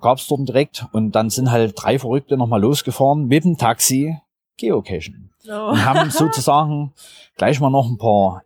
gab's 0.00 0.26
dort 0.26 0.48
direkt 0.48 0.86
und 0.92 1.12
dann 1.12 1.30
sind 1.30 1.50
halt 1.50 1.74
drei 1.76 1.98
Verrückte 1.98 2.36
nochmal 2.36 2.60
losgefahren 2.60 3.26
mit 3.26 3.44
dem 3.44 3.56
Taxi 3.56 4.18
geocachen. 4.56 5.30
Oh. 5.48 5.70
Und 5.70 5.84
haben 5.84 6.10
sozusagen 6.10 6.92
gleich 7.36 7.60
mal 7.60 7.70
noch 7.70 7.88
ein 7.88 7.98
paar 7.98 8.42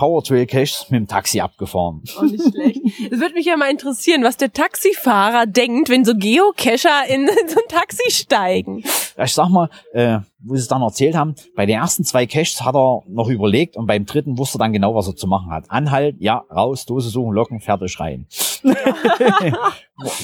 äh, 0.00 0.10
Power 0.10 0.22
Trail 0.22 0.46
Caches 0.46 0.86
mit 0.88 1.00
dem 1.00 1.06
Taxi 1.06 1.40
abgefahren. 1.40 2.02
Auch 2.16 2.22
nicht 2.22 2.42
schlecht. 2.42 2.80
Es 3.10 3.20
würde 3.20 3.34
mich 3.34 3.46
ja 3.46 3.56
mal 3.56 3.70
interessieren, 3.70 4.24
was 4.24 4.36
der 4.36 4.52
Taxifahrer 4.52 5.46
denkt, 5.46 5.88
wenn 5.88 6.04
so 6.04 6.14
Geocacher 6.14 7.06
in 7.08 7.26
so 7.46 7.60
ein 7.60 7.68
Taxi 7.68 8.10
steigen. 8.10 8.82
Ich 9.22 9.34
sag 9.34 9.48
mal, 9.48 9.68
äh, 9.92 10.20
wo 10.38 10.54
sie 10.54 10.62
es 10.62 10.68
dann 10.68 10.82
erzählt 10.82 11.14
haben, 11.14 11.34
bei 11.54 11.66
den 11.66 11.76
ersten 11.78 12.04
zwei 12.04 12.26
Caches 12.26 12.62
hat 12.62 12.74
er 12.74 13.02
noch 13.08 13.28
überlegt 13.28 13.76
und 13.76 13.86
beim 13.86 14.06
dritten 14.06 14.38
wusste 14.38 14.56
er 14.56 14.60
dann 14.60 14.72
genau, 14.72 14.94
was 14.94 15.06
er 15.06 15.16
zu 15.16 15.26
machen 15.26 15.50
hat. 15.50 15.64
Anhalt, 15.68 16.16
ja, 16.18 16.44
raus, 16.50 16.86
Dose 16.86 17.10
suchen, 17.10 17.32
locken, 17.32 17.60
fertig 17.60 18.00
rein. 18.00 18.26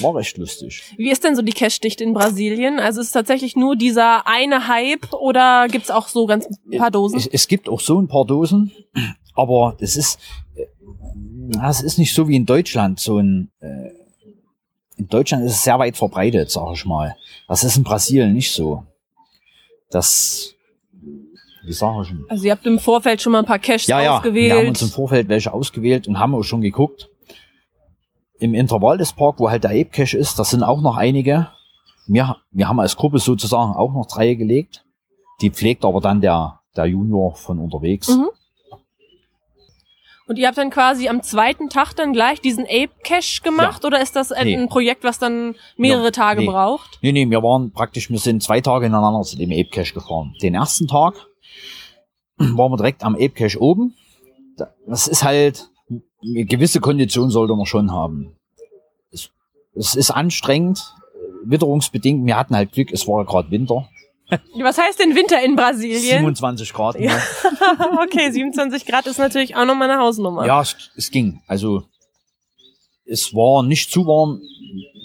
war, 0.01 0.15
recht 0.15 0.37
lustig. 0.37 0.83
Wie 0.97 1.11
ist 1.11 1.23
denn 1.23 1.35
so 1.35 1.41
die 1.41 1.53
Cache-Dichte 1.53 2.03
in 2.03 2.13
Brasilien? 2.13 2.79
Also 2.79 3.01
ist 3.01 3.07
es 3.07 3.13
tatsächlich 3.13 3.55
nur 3.55 3.75
dieser 3.75 4.27
eine 4.27 4.67
Hype 4.67 5.13
oder 5.13 5.67
gibt's 5.67 5.91
auch 5.91 6.07
so 6.07 6.25
ganz 6.25 6.47
ein 6.47 6.77
paar 6.77 6.91
Dosen? 6.91 7.17
Es, 7.17 7.27
es 7.27 7.47
gibt 7.47 7.69
auch 7.69 7.79
so 7.79 7.99
ein 7.99 8.07
paar 8.07 8.25
Dosen, 8.25 8.71
aber 9.37 9.75
das 9.79 9.95
ist, 9.95 10.19
äh, 10.55 10.65
das 11.59 11.81
ist 11.81 11.97
nicht 11.97 12.13
so 12.13 12.27
wie 12.27 12.35
in 12.35 12.45
Deutschland. 12.45 12.99
So 12.99 13.17
ein, 13.19 13.51
äh, 13.59 13.89
in 14.97 15.07
Deutschland 15.07 15.45
ist 15.45 15.53
es 15.53 15.63
sehr 15.63 15.77
weit 15.79 15.95
verbreitet, 15.95 16.49
sag 16.51 16.73
ich 16.73 16.85
mal. 16.85 17.15
Das 17.47 17.63
ist 17.63 17.77
in 17.77 17.83
Brasilien 17.83 18.33
nicht 18.33 18.51
so. 18.51 18.83
Das, 19.89 20.55
wie 21.63 21.71
sag 21.73 22.01
ich 22.03 22.09
denn? 22.09 22.25
Also 22.29 22.45
ihr 22.45 22.51
habt 22.51 22.65
im 22.65 22.79
Vorfeld 22.79 23.21
schon 23.21 23.31
mal 23.31 23.39
ein 23.39 23.45
paar 23.45 23.59
Caches 23.59 23.87
Ja, 23.87 24.01
ja, 24.01 24.17
ausgewählt. 24.17 24.51
wir 24.51 24.59
haben 24.59 24.67
uns 24.69 24.81
im 24.81 24.89
Vorfeld 24.89 25.29
welche 25.29 25.53
ausgewählt 25.53 26.07
und 26.07 26.19
haben 26.19 26.35
auch 26.35 26.43
schon 26.43 26.61
geguckt. 26.61 27.09
Im 28.39 28.53
Intervall 28.53 28.97
des 28.97 29.13
Park, 29.13 29.39
wo 29.39 29.49
halt 29.49 29.63
der 29.63 29.71
Ape 29.71 29.85
Cache 29.85 30.17
ist, 30.17 30.37
das 30.37 30.49
sind 30.51 30.63
auch 30.63 30.81
noch 30.81 30.97
einige. 30.97 31.49
Wir, 32.07 32.37
wir 32.51 32.67
haben 32.67 32.79
als 32.79 32.95
Gruppe 32.95 33.19
sozusagen 33.19 33.73
auch 33.73 33.93
noch 33.93 34.05
drei 34.05 34.33
gelegt. 34.35 34.83
Die 35.41 35.49
pflegt 35.49 35.85
aber 35.85 36.01
dann 36.01 36.21
der, 36.21 36.59
der 36.75 36.85
Junior 36.85 37.35
von 37.35 37.59
unterwegs. 37.59 38.09
Mhm. 38.09 38.29
Und 40.27 40.37
ihr 40.37 40.47
habt 40.47 40.57
dann 40.57 40.69
quasi 40.69 41.07
am 41.07 41.23
zweiten 41.23 41.69
Tag 41.69 41.93
dann 41.93 42.11
gleich 42.11 42.41
diesen 42.41 42.65
Ape 42.65 42.89
Cache 43.03 43.41
gemacht 43.43 43.85
oder 43.85 44.01
ist 44.01 44.15
das 44.17 44.31
ein 44.33 44.45
Nee. 44.45 44.67
Projekt, 44.67 45.03
was 45.05 45.19
dann 45.19 45.55
mehrere 45.77 46.05
Ja, 46.05 46.11
Tage 46.11 46.41
nee. 46.41 46.47
braucht? 46.47 46.99
Nee, 47.01 47.13
nee, 47.13 47.29
wir 47.29 47.41
waren 47.43 47.71
praktisch, 47.71 48.09
wir 48.09 48.19
sind 48.19 48.43
zwei 48.43 48.59
Tage 48.59 48.87
ineinander 48.87 49.21
zu 49.21 49.37
dem 49.37 49.51
Ape 49.51 49.69
Cache 49.71 49.93
gefahren. 49.93 50.35
Den 50.41 50.53
ersten 50.53 50.87
Tag 50.87 51.15
waren 52.37 52.71
wir 52.71 52.77
direkt 52.77 53.03
am 53.03 53.15
Ape 53.15 53.29
Cache 53.29 53.59
oben. 53.61 53.95
Da- 54.57 54.73
Das 54.85 55.07
ist 55.07 55.23
halt, 55.23 55.69
eine 55.89 56.45
gewisse 56.45 56.81
Kondition 56.81 57.29
sollte 57.29 57.55
man 57.55 57.65
schon 57.65 57.91
haben. 57.91 58.35
Es, 59.11 59.29
es 59.75 59.95
ist 59.95 60.11
anstrengend, 60.11 60.93
äh, 61.15 61.49
witterungsbedingt. 61.49 62.25
Wir 62.25 62.37
hatten 62.37 62.55
halt 62.55 62.73
Glück, 62.73 62.91
es 62.91 63.07
war 63.07 63.23
gerade 63.25 63.49
Winter. 63.49 63.87
Was 64.59 64.77
heißt 64.77 64.99
denn 64.99 65.15
Winter 65.15 65.41
in 65.41 65.55
Brasilien? 65.55 66.19
27 66.19 66.73
Grad. 66.73 66.99
Ja. 66.99 67.15
ne? 67.15 67.99
okay, 68.03 68.31
27 68.31 68.85
Grad 68.85 69.07
ist 69.07 69.17
natürlich 69.17 69.55
auch 69.55 69.65
nochmal 69.65 69.89
eine 69.89 70.01
Hausnummer. 70.01 70.45
Ja, 70.45 70.61
es, 70.61 70.75
es 70.95 71.11
ging. 71.11 71.41
Also 71.47 71.83
es 73.05 73.33
war 73.33 73.63
nicht 73.63 73.91
zu 73.91 74.05
warm, 74.05 74.41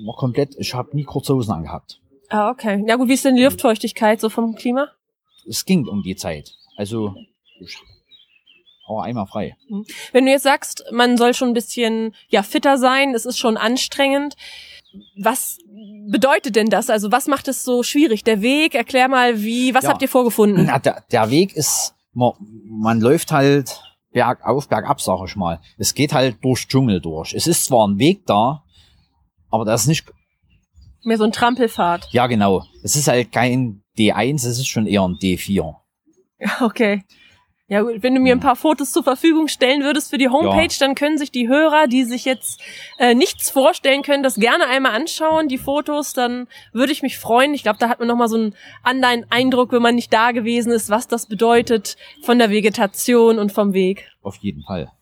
war 0.05 0.17
komplett. 0.17 0.57
Ich 0.59 0.75
habe 0.75 0.95
nie 0.97 1.05
kurze 1.05 1.35
Hosen 1.35 1.52
angehabt. 1.52 2.00
Ah, 2.29 2.50
okay. 2.50 2.83
Ja 2.87 2.97
gut, 2.97 3.09
wie 3.09 3.14
ist 3.14 3.25
denn 3.25 3.37
die 3.37 3.45
Luftfeuchtigkeit 3.45 4.21
so 4.21 4.29
vom 4.29 4.55
Klima? 4.55 4.88
Es 5.49 5.64
ging 5.64 5.87
um 5.87 6.02
die 6.02 6.17
Zeit. 6.17 6.55
Also 6.76 7.14
ich 7.61 7.76
war 8.88 9.05
einmal 9.05 9.26
frei. 9.26 9.57
Wenn 10.12 10.26
du 10.26 10.33
jetzt 10.33 10.43
sagst, 10.43 10.85
man 10.91 11.17
soll 11.17 11.35
schon 11.35 11.49
ein 11.49 11.55
bisschen 11.55 12.14
ja 12.29 12.43
fitter 12.43 12.79
sein, 12.79 13.14
es 13.14 13.26
ist 13.26 13.38
schon 13.38 13.57
anstrengend. 13.57 14.35
Was 15.23 15.59
bedeutet 16.11 16.57
denn 16.57 16.69
das? 16.69 16.91
Also 16.91 17.11
was 17.13 17.27
macht 17.27 17.49
es 17.49 17.65
so 17.65 17.83
schwierig? 17.83 18.25
Der 18.25 18.43
Weg, 18.43 18.75
erklär 18.75 19.09
mal, 19.09 19.43
wie, 19.43 19.75
was 19.75 19.85
Ja. 19.85 19.91
habt 19.91 20.03
ihr 20.03 20.09
vorgefunden? 20.09 20.67
Na, 20.67 20.79
der, 20.79 21.03
der 21.11 21.31
Weg 21.31 21.55
ist, 21.57 21.95
man, 22.13 22.33
man 22.69 23.01
läuft 23.01 23.33
halt 23.33 23.81
bergauf, 24.13 24.69
bergab, 24.69 25.01
sag 25.01 25.19
ich 25.27 25.37
mal. 25.37 25.61
Es 25.79 25.95
geht 25.95 26.13
halt 26.13 26.37
durch 26.43 26.67
Dschungel 26.69 27.01
durch. 27.01 27.33
Es 27.35 27.47
ist 27.47 27.65
zwar 27.65 27.87
ein 27.89 27.99
Weg 27.99 28.27
da, 28.27 28.65
aber 29.51 29.65
das 29.65 29.83
ist 29.83 29.89
nicht, 29.89 30.13
Mehr 31.05 31.19
so 31.19 31.25
ein 31.25 31.33
Trampelfahrt. 31.33 32.09
ja 32.13 32.27
genau, 32.29 32.65
es 32.85 32.95
ist 32.95 33.09
halt 33.09 33.33
kein 33.33 33.83
D1, 33.99 34.37
es 34.37 34.59
ist 34.59 34.69
schon 34.69 34.87
eher 34.87 35.03
ein 35.03 35.17
D4. 35.17 35.75
Okay. 36.61 37.05
Ja 37.73 37.81
gut, 37.81 38.02
wenn 38.02 38.14
du 38.14 38.21
mir 38.21 38.35
ein 38.35 38.41
paar 38.41 38.55
Fotos 38.55 38.93
zur 38.93 39.02
Verfügung 39.02 39.49
stellen 39.49 39.83
würdest 39.83 40.11
für 40.11 40.19
die 40.19 40.29
Homepage, 40.29 40.61
Ja. 40.71 40.76
dann 40.79 40.95
können 40.95 41.17
sich 41.17 41.31
die 41.31 41.49
Hörer, 41.49 41.87
die 41.87 42.05
sich 42.05 42.26
jetzt 42.26 42.61
äh, 42.99 43.14
nichts 43.14 43.49
vorstellen 43.49 44.02
können, 44.02 44.23
das 44.23 44.35
gerne 44.35 44.67
einmal 44.67 44.93
anschauen, 44.93 45.49
die 45.49 45.57
Fotos, 45.57 46.12
dann 46.12 46.49
würde 46.75 46.93
ich 46.93 47.00
mich 47.00 47.17
freuen. 47.17 47.55
Ich 47.55 47.62
glaube, 47.62 47.79
da 47.79 47.88
hat 47.88 47.99
man 47.99 48.09
nochmal 48.09 48.29
so 48.29 48.37
einen 48.37 48.55
anderen 48.83 49.25
Eindruck, 49.31 49.73
wenn 49.73 49.81
man 49.81 49.95
nicht 49.95 50.12
da 50.12 50.33
gewesen 50.33 50.71
ist, 50.71 50.91
was 50.91 51.09
das 51.09 51.25
bedeutet 51.25 51.97
von 52.23 52.38
der 52.38 52.50
Vegetation 52.50 53.38
und 53.38 53.52
vom 53.52 53.73
Weg. 53.73 54.11
Auf 54.21 54.37
jeden 54.37 54.62
Fall. 54.64 54.93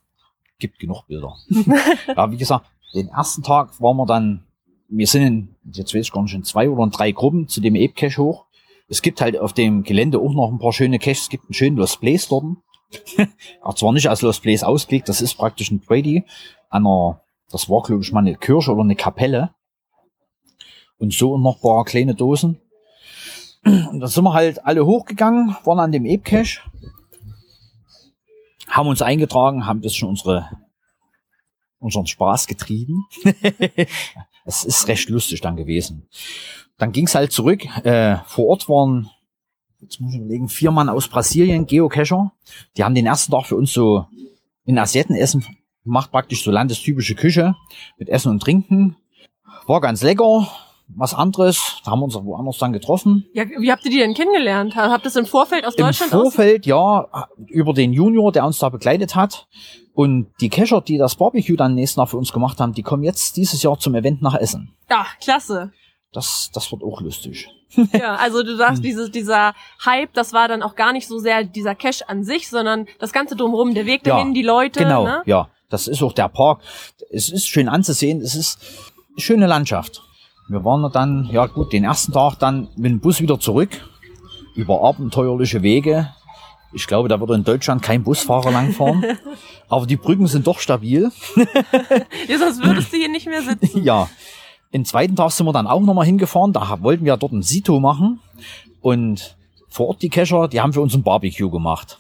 Gibt 0.61 0.79
genug 0.79 1.09
Bilder. 1.09 1.35
ja, 2.17 2.31
wie 2.31 2.37
gesagt, 2.37 2.67
den 2.95 3.09
ersten 3.09 3.43
Tag 3.43 3.81
waren 3.81 3.97
wir 3.97 4.07
dann, 4.07 4.45
wir 4.89 5.09
sind 5.09 5.23
in, 5.23 5.55
jetzt 5.73 5.93
weiß 5.93 6.03
ich 6.07 6.13
gar 6.13 6.23
nicht, 6.23 6.35
in 6.35 6.45
zwei 6.45 6.71
oder 6.71 6.85
in 6.85 6.91
drei 6.91 7.11
Gruppen 7.11 7.49
zu 7.49 7.61
dem 7.61 7.75
Ape 7.75 7.95
Cache 7.97 8.23
hoch. 8.23 8.45
Es 8.91 9.01
gibt 9.01 9.21
halt 9.21 9.39
auf 9.39 9.55
dem 9.55 9.83
Gelände 9.83 10.19
auch 10.19 10.35
noch 10.35 10.51
ein 10.51 10.59
paar 10.59 10.73
schöne 10.73 10.99
Caches. 10.99 11.23
Es 11.23 11.29
gibt 11.31 11.45
einen 11.45 11.55
schönen 11.55 11.77
Lost 11.77 12.01
Place 12.01 12.29
dort. 12.29 12.45
Auch 13.63 13.75
zwar 13.75 13.93
nicht 13.93 14.09
als 14.09 14.21
Lost 14.21 14.43
Place 14.43 14.65
ausgelegt, 14.65 15.09
das 15.09 15.21
ist 15.21 15.35
praktisch 15.35 15.71
ein 15.71 15.79
Brady 15.79 16.25
an 16.71 16.85
einer, 16.85 17.21
das 17.49 17.71
war 17.71 17.83
glaube 17.83 18.03
ich 18.03 18.11
mal 18.11 18.19
eine 18.19 18.35
Kirche 18.35 18.73
oder 18.73 18.83
eine 18.83 18.97
Kapelle. 18.97 19.55
Und 20.99 21.15
so 21.15 21.39
noch 21.39 21.57
ein 21.57 21.63
paar 21.63 21.85
kleine 21.85 22.17
Dosen. 22.17 22.61
Und 23.65 24.01
da 24.01 24.09
sind 24.09 24.25
wir 24.25 24.33
halt 24.33 24.67
alle 24.67 24.85
hochgegangen, 24.85 25.57
waren 25.65 25.79
an 25.79 25.93
dem 25.93 26.05
Ape 26.05 26.19
Cache 26.19 26.61
haben 28.71 28.89
uns 28.89 29.03
eingetragen, 29.03 29.67
haben 29.67 29.79
ein 29.79 29.83
bisschen 29.83 30.09
unsere, 30.09 30.49
unseren 31.79 32.07
Spaß 32.07 32.47
getrieben. 32.47 33.07
Es 34.47 34.65
ist 34.65 34.89
recht 34.89 35.11
lustig 35.11 35.43
dann 35.43 35.55
gewesen. 35.55 36.09
Dann 36.81 36.93
ging's 36.93 37.15
halt 37.15 37.31
zurück. 37.31 37.65
Äh, 37.85 38.17
vor 38.25 38.47
Ort 38.49 38.69
waren, 38.69 39.11
jetzt 39.81 40.01
muss 40.01 40.15
ich 40.15 40.19
überlegen, 40.19 40.49
vier 40.49 40.71
Mann 40.71 40.89
aus 40.89 41.09
Brasilien, 41.09 41.67
Geocacher. 41.67 42.33
Die 42.77 42.83
haben 42.83 42.95
den 42.95 43.07
ersten 43.07 43.31
Tag 43.31 43.45
für 43.45 43.57
uns 43.57 43.73
so 43.73 44.07
in 44.65 44.79
Assietten-Essen 44.79 45.45
gemacht, 45.85 46.11
praktisch 46.11 46.43
so 46.43 46.51
landestypische 46.51 47.15
Küche 47.15 47.55
mit 47.99 48.09
Essen 48.09 48.31
und 48.31 48.43
Trinken. 48.43 48.97
War 49.67 49.83
ganz 49.83 50.03
lecker, 50.03 50.49
was 50.89 51.13
anderes. 51.13 51.83
Da 51.85 51.91
haben 51.91 52.01
wir 52.01 52.05
uns 52.05 52.17
auch 52.17 52.25
woanders 52.25 52.57
dann 52.57 52.73
getroffen. 52.73 53.27
Ja, 53.35 53.45
wie 53.47 53.71
habt 53.71 53.85
ihr 53.85 53.91
die 53.91 53.99
denn 53.99 54.15
kennengelernt? 54.15 54.75
Habt 54.75 55.05
ihr 55.05 55.05
das 55.05 55.17
im 55.17 55.27
Vorfeld 55.27 55.67
aus 55.67 55.75
Im 55.75 55.85
Deutschland 55.85 56.15
aus? 56.15 56.23
Vorfeld, 56.23 56.65
ja, 56.65 57.29
über 57.47 57.75
den 57.75 57.93
Junior, 57.93 58.33
der 58.33 58.47
uns 58.47 58.59
da 58.59 58.71
begleitet 58.71 59.15
hat. 59.15 59.49
Und 59.93 60.29
die 60.41 60.49
Cacher, 60.49 60.81
die 60.81 60.97
das 60.97 61.17
Barbecue 61.17 61.57
dann 61.57 61.75
nächsten 61.75 62.01
Tag 62.01 62.09
für 62.09 62.17
uns 62.17 62.33
gemacht 62.33 62.59
haben, 62.59 62.73
die 62.73 62.83
kommen 62.83 63.03
jetzt 63.03 63.37
dieses 63.37 63.63
Jahr 63.63 63.79
zum 63.79 63.95
Event 63.95 64.23
nach 64.23 64.35
Essen. 64.35 64.75
Ja, 64.89 65.05
klasse. 65.21 65.73
Das, 66.13 66.51
das 66.53 66.71
wird 66.73 66.83
auch 66.83 67.01
lustig. 67.01 67.49
Ja, 67.93 68.17
also 68.17 68.43
du 68.43 68.51
Hm. 68.51 68.59
sagst, 68.59 68.83
dieses, 68.85 69.13
dieser 69.13 69.55
Hype, 69.87 70.13
das 70.15 70.33
war 70.33 70.49
dann 70.49 70.61
auch 70.65 70.75
gar 70.75 70.93
nicht 70.93 71.07
so 71.07 71.19
sehr 71.21 71.45
dieser 71.45 71.77
Cache 71.77 72.09
an 72.09 72.25
sich, 72.25 72.49
sondern 72.49 72.87
das 72.99 73.13
Ganze 73.13 73.37
drumherum, 73.37 73.75
der 73.75 73.87
Weg 73.87 74.05
Ja, 74.05 74.17
dahin, 74.17 74.35
die 74.35 74.43
Leute. 74.43 74.81
Genau, 74.83 75.05
Ne? 75.05 75.23
ja. 75.27 75.49
Das 75.69 75.87
ist 75.87 76.03
auch 76.03 76.13
der 76.13 76.29
Park. 76.29 76.63
Es 77.11 77.29
ist 77.29 77.47
schön 77.47 77.69
anzusehen. 77.69 78.21
Es 78.23 78.35
ist 78.35 78.59
eine 79.13 79.21
schöne 79.21 79.47
Landschaft. 79.47 80.03
Wir 80.49 80.65
waren 80.65 80.91
dann, 80.93 81.29
ja 81.31 81.47
gut, 81.47 81.73
den 81.73 81.85
ersten 81.85 82.11
Tag 82.13 82.41
dann 82.41 82.67
mit 82.75 82.91
dem 82.91 82.99
Bus 82.99 83.21
wieder 83.21 83.39
zurück. 83.39 83.71
Über 84.57 84.83
abenteuerliche 84.83 85.63
Wege. 85.63 86.13
Ich 86.73 86.89
glaube, 86.89 87.09
da 87.09 87.21
würde 87.21 87.35
in 87.35 87.45
Deutschland 87.45 87.83
kein 87.83 88.03
Busfahrer 88.03 88.51
langfahren. 88.51 89.05
Aber 89.69 89.87
die 89.87 89.97
Brücken 89.97 90.27
sind 90.27 90.49
doch 90.49 90.59
stabil. 90.59 91.13
Ja, 92.27 92.39
sonst 92.39 92.65
würdest 92.65 92.93
du 92.93 92.97
hier 92.97 93.09
nicht 93.09 93.27
mehr 93.29 93.43
sitzen. 93.43 93.85
Ja. 93.85 94.09
Im 94.73 94.85
zweiten 94.85 95.17
Tag 95.17 95.33
sind 95.33 95.47
wir 95.47 95.53
dann 95.53 95.67
auch 95.67 95.81
nochmal 95.81 96.07
hingefahren. 96.07 96.53
Da 96.53 96.79
wollten 96.83 97.05
wir 97.05 97.17
dort 97.17 97.33
ein 97.33 97.43
Sito 97.43 97.81
machen. 97.81 98.21
Und 98.81 99.37
vor 99.69 99.89
Ort 99.89 100.03
die 100.03 100.09
Kescher, 100.09 100.49
die 100.49 100.61
haben 100.61 100.73
für 100.73 100.81
uns 100.81 100.95
ein 100.95 101.03
Barbecue 101.03 101.51
gemacht. 101.51 101.99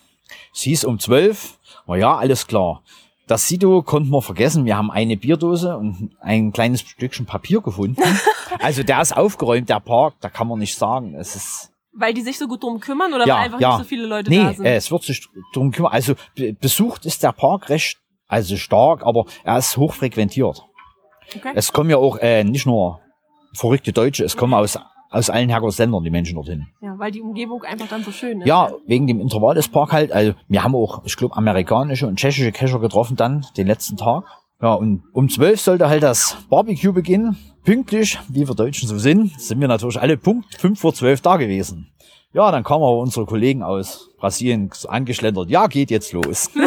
Es 0.54 0.62
hieß 0.62 0.84
um 0.84 0.98
zwölf. 0.98 1.58
Na 1.86 1.96
ja, 1.96 2.16
alles 2.16 2.46
klar. 2.46 2.82
Das 3.26 3.46
Sito 3.46 3.82
konnten 3.82 4.10
wir 4.10 4.22
vergessen. 4.22 4.64
Wir 4.64 4.76
haben 4.76 4.90
eine 4.90 5.16
Bierdose 5.16 5.76
und 5.76 6.10
ein 6.20 6.52
kleines 6.52 6.80
Stückchen 6.80 7.26
Papier 7.26 7.60
gefunden. 7.60 8.02
Also 8.58 8.82
der 8.82 9.00
ist 9.00 9.16
aufgeräumt, 9.16 9.68
der 9.68 9.78
Park. 9.78 10.14
Da 10.20 10.28
kann 10.28 10.48
man 10.48 10.58
nicht 10.58 10.76
sagen. 10.76 11.14
Es 11.14 11.36
ist 11.36 11.70
Weil 11.92 12.12
die 12.12 12.20
sich 12.22 12.36
so 12.36 12.48
gut 12.48 12.64
drum 12.64 12.80
kümmern 12.80 13.14
oder 13.14 13.24
Ja, 13.24 13.36
weil 13.36 13.44
einfach 13.44 13.60
ja. 13.60 13.68
nicht 13.70 13.78
so 13.78 13.88
viele 13.88 14.06
Leute 14.06 14.28
Nee, 14.28 14.42
da 14.42 14.52
sind? 14.52 14.64
äh, 14.66 14.74
es 14.74 14.90
wird 14.90 15.04
sich 15.04 15.24
drum 15.54 15.70
kümmern. 15.70 15.92
Also 15.92 16.14
be- 16.34 16.52
besucht 16.52 17.06
ist 17.06 17.22
der 17.22 17.30
Park 17.30 17.68
recht, 17.68 17.98
also 18.26 18.56
stark, 18.56 19.06
aber 19.06 19.26
er 19.44 19.56
ist 19.58 19.76
hoch 19.76 19.94
frequentiert. 19.94 20.64
Okay. 21.37 21.52
Es 21.54 21.72
kommen 21.72 21.90
ja 21.90 21.96
auch 21.96 22.18
äh, 22.18 22.44
nicht 22.44 22.66
nur 22.66 23.00
verrückte 23.54 23.92
Deutsche, 23.92 24.25
es 24.25 24.37
kommen 24.37 24.54
aus, 24.54 24.78
aus 25.10 25.30
allen 25.30 25.49
Herrgottsländern 25.49 26.04
die 26.04 26.10
Menschen 26.10 26.34
dorthin. 26.34 26.66
ja, 26.80 26.99
weil 26.99 27.10
die 27.10 27.20
Umgebung 27.20 27.62
einfach 27.62 27.88
dann 27.88 28.02
so 28.04 28.12
schön 28.12 28.40
ist. 28.40 28.46
Ja, 28.46 28.70
wegen 28.87 29.06
dem 29.06 29.20
Intervall 29.20 29.54
des 29.54 29.68
Park 29.68 29.92
halt. 29.92 30.12
Also 30.12 30.34
wir 30.49 30.62
haben 30.62 30.75
auch, 30.75 31.02
ich 31.04 31.16
glaube, 31.16 31.37
amerikanische 31.37 32.06
und 32.06 32.16
tschechische 32.16 32.52
Kescher 32.52 32.78
getroffen 32.78 33.16
dann 33.16 33.44
den 33.56 33.66
letzten 33.66 33.96
Tag. 33.96 34.25
Ja, 34.62 34.75
und 34.75 35.02
um 35.14 35.28
zwölf 35.30 35.60
sollte 35.60 35.88
halt 35.88 36.02
das 36.02 36.37
Barbecue 36.50 36.92
beginnen. 36.92 37.37
Pünktlich, 37.64 38.18
wie 38.28 38.46
wir 38.46 38.54
Deutschen 38.54 38.88
so 38.88 38.99
sind, 38.99 39.40
sind 39.40 39.60
wir 39.60 39.68
natürlich 39.68 40.00
alle 40.00 40.16
Punkt 40.16 40.54
fünf 40.54 40.80
vor 40.80 40.92
zwölf 40.94 41.22
da 41.22 41.37
gewesen. 41.38 41.90
Ja, 42.32 42.52
dann 42.52 42.62
kamen 42.62 42.84
aber 42.84 42.99
unsere 42.99 43.26
Kollegen 43.26 43.62
aus 43.64 44.10
Brasilien 44.18 44.70
angeschlendert. 44.87 45.50
Ja, 45.50 45.66
geht 45.66 45.90
jetzt 45.90 46.12
los. 46.12 46.50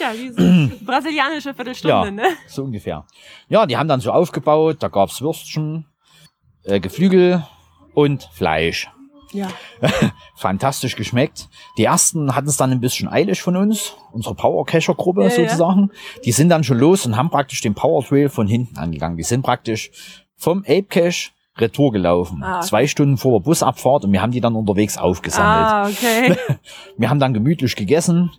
Ja, 0.00 0.12
diese 0.12 0.72
brasilianische 0.84 1.54
Viertelstunde, 1.54 1.94
Ja, 1.96 2.10
ne? 2.10 2.24
so 2.48 2.64
ungefähr. 2.64 3.06
Ja, 3.48 3.66
die 3.66 3.76
haben 3.76 3.88
dann 3.88 4.00
so 4.00 4.10
aufgebaut. 4.10 4.78
Da 4.80 4.88
gab's 4.88 5.20
Würstchen, 5.20 5.86
äh, 6.64 6.80
Geflügel 6.80 7.46
und 7.94 8.28
Fleisch. 8.32 8.90
Ja. 9.32 9.48
fantastisch 10.36 10.96
geschmeckt. 10.96 11.48
Die 11.78 11.84
ersten 11.84 12.34
hatten 12.34 12.48
es 12.48 12.56
dann 12.56 12.70
ein 12.72 12.80
bisschen 12.80 13.08
eilig 13.08 13.40
von 13.40 13.56
uns, 13.56 13.94
unsere 14.10 14.34
Power 14.34 14.66
Cacher 14.66 14.94
Gruppe 14.94 15.22
Ja, 15.22 15.30
sozusagen. 15.30 15.90
Die 16.24 16.32
sind 16.32 16.48
dann 16.48 16.64
schon 16.64 16.78
los 16.78 17.06
und 17.06 17.16
haben 17.16 17.30
praktisch 17.30 17.60
den 17.60 17.74
Power 17.74 18.04
Trail 18.04 18.28
von 18.28 18.46
hinten 18.48 18.76
angegangen. 18.76 19.16
Die 19.16 19.22
sind 19.22 19.42
praktisch 19.42 19.90
vom 20.36 20.60
Ape 20.66 20.82
Cache 20.84 21.30
retour 21.56 21.92
gelaufen. 21.92 22.42
Ah, 22.42 22.58
okay. 22.58 22.66
Zwei 22.66 22.86
Stunden 22.86 23.16
vor 23.16 23.38
der 23.38 23.44
Busabfahrt 23.44 24.04
und 24.04 24.12
wir 24.12 24.22
haben 24.22 24.32
die 24.32 24.40
dann 24.40 24.54
unterwegs 24.56 24.96
aufgesammelt. 24.98 25.66
Ah, 25.68 25.88
okay. 25.88 26.36
Wir 26.96 27.10
haben 27.10 27.20
dann 27.20 27.34
gemütlich 27.34 27.76
gegessen. 27.76 28.30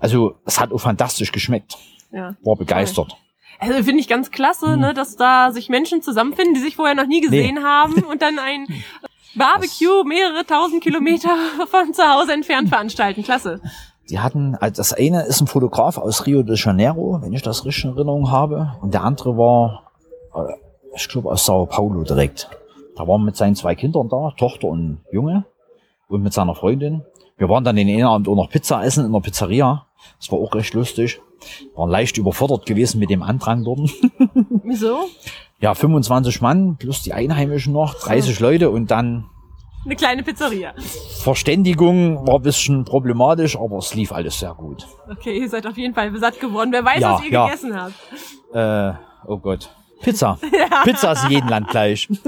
Also 0.00 0.36
es 0.46 0.60
hat 0.60 0.72
auch 0.72 0.78
fantastisch 0.80 1.32
geschmeckt. 1.32 1.76
ja. 2.12 2.36
War 2.42 2.56
begeistert. 2.56 3.16
Also 3.58 3.82
finde 3.82 4.00
ich 4.00 4.08
ganz 4.08 4.30
klasse, 4.30 4.72
Hm. 4.74 4.80
ne, 4.80 4.94
dass 4.94 5.16
da 5.16 5.50
sich 5.52 5.68
Menschen 5.68 6.00
zusammenfinden, 6.00 6.54
die 6.54 6.60
sich 6.60 6.76
vorher 6.76 6.94
noch 6.94 7.06
nie 7.06 7.20
gesehen 7.20 7.62
haben 7.64 7.94
und 8.10 8.22
dann 8.22 8.38
ein 8.38 8.66
Barbecue 9.34 10.04
mehrere 10.04 10.44
tausend 10.46 10.82
Kilometer 10.82 11.28
von 11.70 11.92
zu 11.92 12.02
Hause 12.02 12.32
entfernt 12.32 12.68
veranstalten. 12.68 13.22
Klasse. 13.22 13.60
Die 14.08 14.18
hatten, 14.18 14.54
also 14.56 14.76
das 14.76 14.92
eine 14.92 15.22
ist 15.24 15.40
ein 15.40 15.46
Fotograf 15.46 15.98
aus 15.98 16.26
Rio 16.26 16.42
de 16.42 16.56
Janeiro, 16.56 17.18
wenn 17.22 17.32
ich 17.32 17.42
das 17.42 17.64
richtig 17.64 17.84
in 17.84 17.90
Erinnerung 17.90 18.30
habe. 18.30 18.76
Und 18.80 18.94
der 18.94 19.04
andere 19.04 19.36
war, 19.36 19.92
äh, 20.34 20.52
ich 20.96 21.08
glaube, 21.08 21.30
aus 21.30 21.44
Sao 21.44 21.66
Paulo 21.66 22.02
direkt. 22.02 22.48
Da 23.00 23.08
war 23.08 23.14
er 23.14 23.20
mit 23.20 23.34
seinen 23.34 23.54
zwei 23.54 23.74
Kindern 23.74 24.10
da, 24.10 24.30
Tochter 24.36 24.68
und 24.68 24.98
Junge, 25.10 25.46
und 26.08 26.22
mit 26.22 26.34
seiner 26.34 26.54
Freundin. 26.54 27.02
Wir 27.38 27.48
waren 27.48 27.64
dann 27.64 27.76
den 27.76 27.88
einen 27.88 28.04
Abend 28.04 28.28
auch 28.28 28.34
noch 28.34 28.50
Pizza 28.50 28.84
essen 28.84 29.06
in 29.06 29.12
der 29.12 29.20
Pizzeria. 29.20 29.86
Das 30.18 30.30
war 30.30 30.38
auch 30.38 30.54
recht 30.54 30.74
lustig. 30.74 31.18
Waren 31.74 31.88
leicht 31.88 32.18
überfordert 32.18 32.66
gewesen 32.66 32.98
mit 33.00 33.08
dem 33.08 33.22
Andrang 33.22 33.64
dort. 33.64 33.80
Wieso? 34.64 34.98
Ja, 35.60 35.74
25 35.74 36.42
Mann 36.42 36.76
plus 36.76 37.00
die 37.00 37.14
Einheimischen 37.14 37.72
noch, 37.72 37.94
30 37.94 38.38
Leute 38.38 38.68
und 38.68 38.90
dann 38.90 39.24
Eine 39.86 39.96
kleine 39.96 40.22
Pizzeria. 40.22 40.74
Verständigung 41.22 42.26
war 42.26 42.34
ein 42.34 42.42
bisschen 42.42 42.84
problematisch, 42.84 43.56
aber 43.56 43.78
es 43.78 43.94
lief 43.94 44.12
alles 44.12 44.40
sehr 44.40 44.52
gut. 44.52 44.86
Okay, 45.10 45.38
ihr 45.38 45.48
seid 45.48 45.66
auf 45.66 45.78
jeden 45.78 45.94
Fall 45.94 46.14
satt 46.18 46.38
geworden. 46.38 46.70
Wer 46.70 46.84
weiß, 46.84 47.00
Ja, 47.00 47.14
was 47.14 47.24
ihr 47.24 47.30
ja. 47.30 47.46
gegessen 47.46 47.80
habt. 47.80 47.94
Äh, 48.52 48.98
oh 49.26 49.38
Gott. 49.38 49.70
Pizza. 50.02 50.38
Pizza 50.84 51.12
ist 51.12 51.24
in 51.24 51.30
jedem 51.30 51.48
Land 51.48 51.68
gleich. 51.68 52.08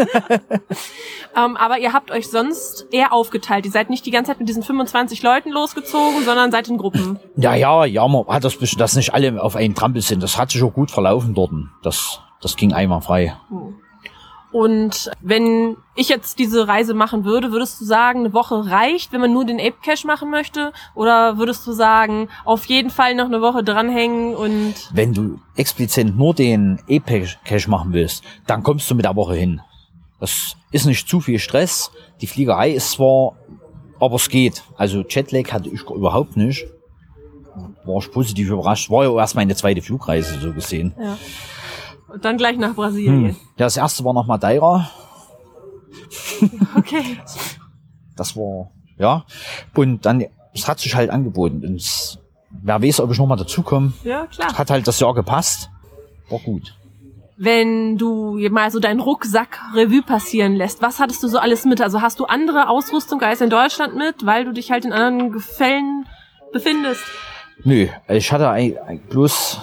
Ähm, 1.34 1.56
aber 1.56 1.78
ihr 1.78 1.94
habt 1.94 2.10
euch 2.10 2.28
sonst 2.28 2.86
eher 2.90 3.10
aufgeteilt. 3.14 3.64
Ihr 3.64 3.72
seid 3.72 3.88
nicht 3.88 4.04
die 4.04 4.10
ganze 4.10 4.30
Zeit 4.30 4.38
mit 4.38 4.50
diesen 4.50 4.62
25 4.62 5.22
Leuten 5.22 5.50
losgezogen, 5.50 6.24
sondern 6.26 6.50
seid 6.50 6.68
in 6.68 6.76
Gruppen. 6.76 7.18
Ja, 7.36 7.54
ja, 7.54 7.86
ja, 7.86 8.06
man 8.06 8.26
hat 8.26 8.44
das, 8.44 8.56
bisschen- 8.56 8.78
dass 8.78 8.94
nicht 8.96 9.14
alle 9.14 9.42
auf 9.42 9.56
einen 9.56 9.74
Trampel 9.74 10.02
sind. 10.02 10.22
Das 10.22 10.36
hat 10.36 10.50
sich 10.50 10.62
auch 10.62 10.74
gut 10.74 10.90
verlaufen 10.90 11.32
dort. 11.32 11.52
Das, 11.82 12.20
das 12.42 12.56
ging 12.56 12.74
einwandfrei. 12.74 13.34
Und 14.52 15.10
wenn 15.22 15.78
ich 15.94 16.10
jetzt 16.10 16.38
diese 16.38 16.68
Reise 16.68 16.92
machen 16.92 17.24
würde, 17.24 17.52
würdest 17.52 17.80
du 17.80 17.86
sagen, 17.86 18.20
eine 18.20 18.34
Woche 18.34 18.70
reicht, 18.70 19.10
wenn 19.12 19.22
man 19.22 19.32
nur 19.32 19.46
den 19.46 19.58
Ape 19.58 19.76
Cache 19.82 20.06
machen 20.06 20.30
möchte? 20.30 20.72
Oder 20.94 21.38
würdest 21.38 21.66
du 21.66 21.72
sagen, 21.72 22.28
auf 22.44 22.66
jeden 22.66 22.90
Fall 22.90 23.14
noch 23.14 23.24
eine 23.24 23.40
Woche 23.40 23.64
dranhängen 23.64 24.34
und 24.36 24.74
Wenn 24.92 25.14
du 25.14 25.38
explizit 25.56 26.14
nur 26.14 26.34
den 26.34 26.80
E-Cache 26.86 27.70
machen 27.70 27.94
willst, 27.94 28.22
dann 28.46 28.62
kommst 28.62 28.90
du 28.90 28.94
mit 28.94 29.06
der 29.06 29.16
Woche 29.16 29.34
hin. 29.34 29.62
Das 30.20 30.54
ist 30.70 30.84
nicht 30.84 31.08
zu 31.08 31.20
viel 31.20 31.38
Stress. 31.38 31.90
Die 32.20 32.26
Fliegerei 32.26 32.70
ist 32.72 32.92
zwar, 32.92 33.36
aber 33.98 34.16
es 34.16 34.28
geht. 34.28 34.62
Also 34.76 35.02
Jetlag 35.08 35.50
hatte 35.50 35.70
ich 35.70 35.82
überhaupt 35.82 36.36
nicht. 36.36 36.66
War 37.84 37.98
ich 37.98 38.10
positiv 38.12 38.50
überrascht. 38.50 38.90
War 38.90 39.04
ja 39.04 39.16
erst 39.16 39.34
meine 39.34 39.56
zweite 39.56 39.80
Flugreise 39.82 40.38
so 40.40 40.52
gesehen. 40.52 40.94
ja. 41.00 41.16
Und 42.12 42.24
dann 42.24 42.36
gleich 42.36 42.58
nach 42.58 42.74
Brasilien. 42.74 43.24
Ja, 43.26 43.34
das 43.56 43.76
erste 43.76 44.04
war 44.04 44.12
nach 44.12 44.26
Madeira. 44.26 44.90
Okay. 46.76 47.18
Das 48.16 48.36
war, 48.36 48.70
ja. 48.98 49.24
Und 49.74 50.04
dann, 50.04 50.24
es 50.54 50.66
hat 50.68 50.80
sich 50.80 50.94
halt 50.94 51.10
angeboten. 51.10 51.64
Und 51.64 51.76
es, 51.76 52.18
wer 52.50 52.82
weiß, 52.82 53.00
ob 53.00 53.10
ich 53.12 53.18
nochmal 53.18 53.36
dazukomme. 53.36 53.92
Ja, 54.04 54.26
klar. 54.26 54.56
Hat 54.56 54.70
halt 54.70 54.86
das 54.86 54.98
Jahr 55.00 55.14
gepasst. 55.14 55.70
War 56.28 56.38
gut. 56.40 56.74
Wenn 57.36 57.96
du 57.96 58.38
mal 58.50 58.70
so 58.70 58.78
deinen 58.80 59.00
Rucksack 59.00 59.60
Revue 59.74 60.02
passieren 60.02 60.54
lässt, 60.54 60.82
was 60.82 60.98
hattest 60.98 61.22
du 61.22 61.28
so 61.28 61.38
alles 61.38 61.64
mit? 61.64 61.80
Also 61.80 62.00
hast 62.00 62.20
du 62.20 62.26
andere 62.26 62.68
Ausrüstung 62.68 63.20
als 63.22 63.40
in 63.40 63.50
Deutschland 63.50 63.96
mit, 63.96 64.26
weil 64.26 64.44
du 64.44 64.52
dich 64.52 64.70
halt 64.70 64.84
in 64.84 64.92
anderen 64.92 65.32
Gefällen 65.32 66.06
befindest? 66.52 67.02
Nö, 67.64 67.86
ich 68.08 68.32
hatte 68.32 68.98
bloß, 69.08 69.60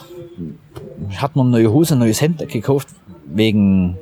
ich 1.10 1.22
hatte 1.22 1.38
noch 1.38 1.46
eine 1.46 1.52
neue 1.52 1.72
Hose, 1.72 1.96
ein 1.96 2.00
neues 2.00 2.22
Hemd 2.22 2.48
gekauft, 2.50 2.90
wegen, 3.26 3.98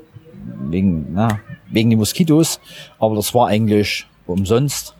wegen, 0.69 1.13
na, 1.13 1.39
wegen 1.69 1.89
den 1.89 1.99
Moskitos. 1.99 2.59
Aber 2.99 3.15
das 3.15 3.33
war 3.33 3.47
eigentlich 3.47 4.07
umsonst. 4.25 4.95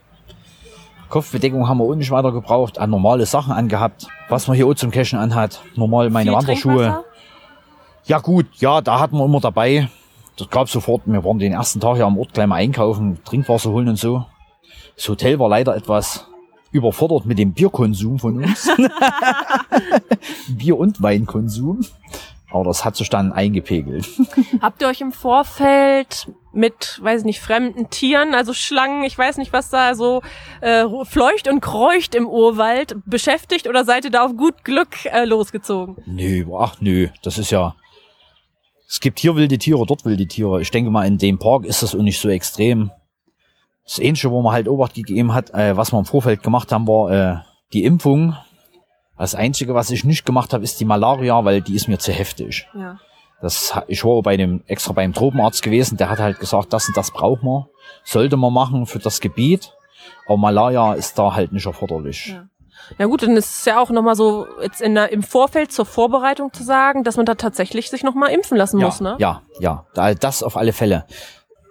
Kopfbedeckung 1.10 1.68
haben 1.68 1.78
wir 1.78 1.86
auch 1.86 1.96
nicht 1.96 2.12
weiter 2.12 2.32
gebraucht, 2.32 2.78
an 2.80 2.90
normale 2.90 3.26
Sachen 3.26 3.54
angehabt. 3.54 4.08
Was 4.30 4.48
man 4.48 4.58
hier 4.58 4.68
auch 4.68 4.74
zum 4.76 4.92
Cashen 4.92 5.18
anhat. 5.18 5.62
Normal 5.76 6.10
meine 6.10 6.32
Viel 6.32 6.38
Wanderschuhe. 6.38 7.04
Ja 8.06 8.20
gut, 8.20 8.46
ja, 8.58 8.82
da 8.82 9.00
hatten 9.00 9.18
wir 9.18 9.26
immer 9.26 9.40
dabei. 9.40 9.90
Das 10.38 10.50
gab 10.50 10.70
sofort, 10.70 11.04
wir 11.06 11.24
waren 11.24 11.40
den 11.40 11.54
ersten 11.54 11.80
Tag 11.80 11.98
ja 11.98 12.06
am 12.06 12.18
Ort 12.18 12.34
gleich 12.34 12.48
mal 12.48 12.56
einkaufen, 12.56 13.18
Trinkwasser 13.24 13.72
holen 13.72 13.90
und 13.90 13.98
so. 13.98 14.26
Das 14.96 15.08
Hotel 15.10 15.40
war 15.40 15.50
leider 15.50 15.76
etwas 15.76 16.28
überfordert 16.72 17.26
mit 17.26 17.38
dem 17.40 17.54
Bierkonsum 17.54 18.20
von 18.20 18.44
uns. 18.44 18.70
Bier- 20.50 20.78
und 20.78 21.02
Weinkonsum. 21.02 21.86
Aber 22.50 22.64
das 22.64 22.86
hat 22.86 22.96
sich 22.96 23.10
dann 23.10 23.34
eingepegelt. 23.34 24.08
Habt 24.62 24.82
ihr 24.82 24.88
euch 24.88 25.02
im 25.02 25.12
Vorfeld 25.12 26.28
mit, 26.54 27.00
weiß 27.04 27.26
nicht, 27.26 27.42
fremden 27.42 27.90
Tieren, 27.90 28.34
also 28.34 28.54
Schlangen, 28.54 29.04
ich 29.04 29.18
weiß 29.18 29.38
nicht, 29.38 29.52
was 29.52 29.70
da 29.70 29.96
so 29.96 30.22
äh, 30.62 30.86
fleucht 31.04 31.50
und 31.50 31.60
kreucht 31.60 32.16
im 32.16 32.26
Urwald 32.26 32.96
beschäftigt 33.06 33.68
oder 33.68 33.84
seid 33.84 34.06
ihr 34.06 34.12
da 34.12 34.26
auf 34.26 34.36
gut 34.38 34.64
Glück 34.64 35.06
äh, 35.06 35.26
losgezogen? 35.26 35.98
Nö, 36.06 36.46
ach 36.58 36.78
nö, 36.80 37.10
das 37.22 37.38
ist 37.38 37.52
ja. 37.52 37.76
Es 38.90 39.02
gibt 39.02 39.20
hier 39.20 39.36
wilde 39.36 39.58
Tiere, 39.58 39.86
dort 39.86 40.06
wilde 40.06 40.26
Tiere. 40.26 40.62
Ich 40.62 40.72
denke 40.72 40.90
mal, 40.90 41.06
in 41.06 41.18
dem 41.18 41.38
Park 41.38 41.66
ist 41.66 41.84
das 41.84 41.94
auch 41.94 42.02
nicht 42.02 42.20
so 42.20 42.30
extrem. 42.30 42.92
Das 43.88 44.00
Ähnliche, 44.00 44.30
wo 44.32 44.42
man 44.42 44.54
halt 44.54 44.68
Obacht 44.68 44.96
gegeben 44.96 45.34
hat, 45.34 45.54
äh, 45.54 45.78
was 45.78 45.94
wir 45.94 46.00
im 46.00 46.06
Vorfeld 46.06 46.44
gemacht 46.44 46.72
haben, 46.72 46.88
war 46.88 47.12
äh, 47.12 47.38
die 47.74 47.86
Impfung. 47.86 48.36
Das 49.18 49.34
Einzige, 49.34 49.74
was 49.74 49.90
ich 49.90 50.04
nicht 50.04 50.26
gemacht 50.26 50.54
habe, 50.54 50.64
ist 50.64 50.80
die 50.80 50.86
Malaria, 50.86 51.44
weil 51.46 51.62
die 51.62 51.76
ist 51.76 51.88
mir 51.88 51.98
zu 51.98 52.12
heftig. 52.12 52.68
Ja. 52.76 53.00
Das, 53.42 53.74
ich 53.88 54.04
war 54.04 54.22
bei 54.22 54.36
dem, 54.36 54.64
extra 54.68 54.94
beim 54.94 55.14
Tropenarzt 55.14 55.64
gewesen, 55.64 55.98
der 55.98 56.10
hat 56.10 56.20
halt 56.20 56.40
gesagt, 56.40 56.74
das 56.74 56.88
und 56.88 56.98
das 56.98 57.12
braucht 57.12 57.44
man, 57.44 57.66
sollte 58.04 58.36
man 58.36 58.52
machen 58.52 58.86
für 58.88 59.00
das 59.00 59.22
Gebiet. 59.22 59.74
Aber 60.26 60.38
Malaria 60.38 60.94
ist 60.94 61.18
da 61.18 61.34
halt 61.34 61.52
nicht 61.52 61.66
erforderlich. 61.66 62.28
Ja. 62.28 62.48
Ja 62.98 63.06
gut, 63.06 63.24
dann 63.24 63.36
ist 63.36 63.60
es 63.60 63.66
ja 63.66 63.82
auch 63.82 63.90
nochmal 63.90 64.16
so 64.16 64.48
jetzt 64.62 64.82
in 64.82 64.96
der, 64.96 65.12
im 65.12 65.24
Vorfeld 65.24 65.72
zur 65.72 65.86
Vorbereitung 65.86 66.54
zu 66.54 66.64
sagen, 66.64 67.04
dass 67.04 67.18
man 67.18 67.26
da 67.26 67.36
tatsächlich 67.36 67.90
sich 67.90 68.04
nochmal 68.04 68.32
impfen 68.32 68.58
lassen 68.58 68.80
ja, 68.80 68.86
muss, 68.86 69.02
ne? 69.02 69.16
Ja, 69.20 69.42
ja, 69.60 69.86
da, 69.94 70.14
das 70.14 70.44
auf 70.44 70.58
alle 70.58 70.74
Fälle. 70.74 71.06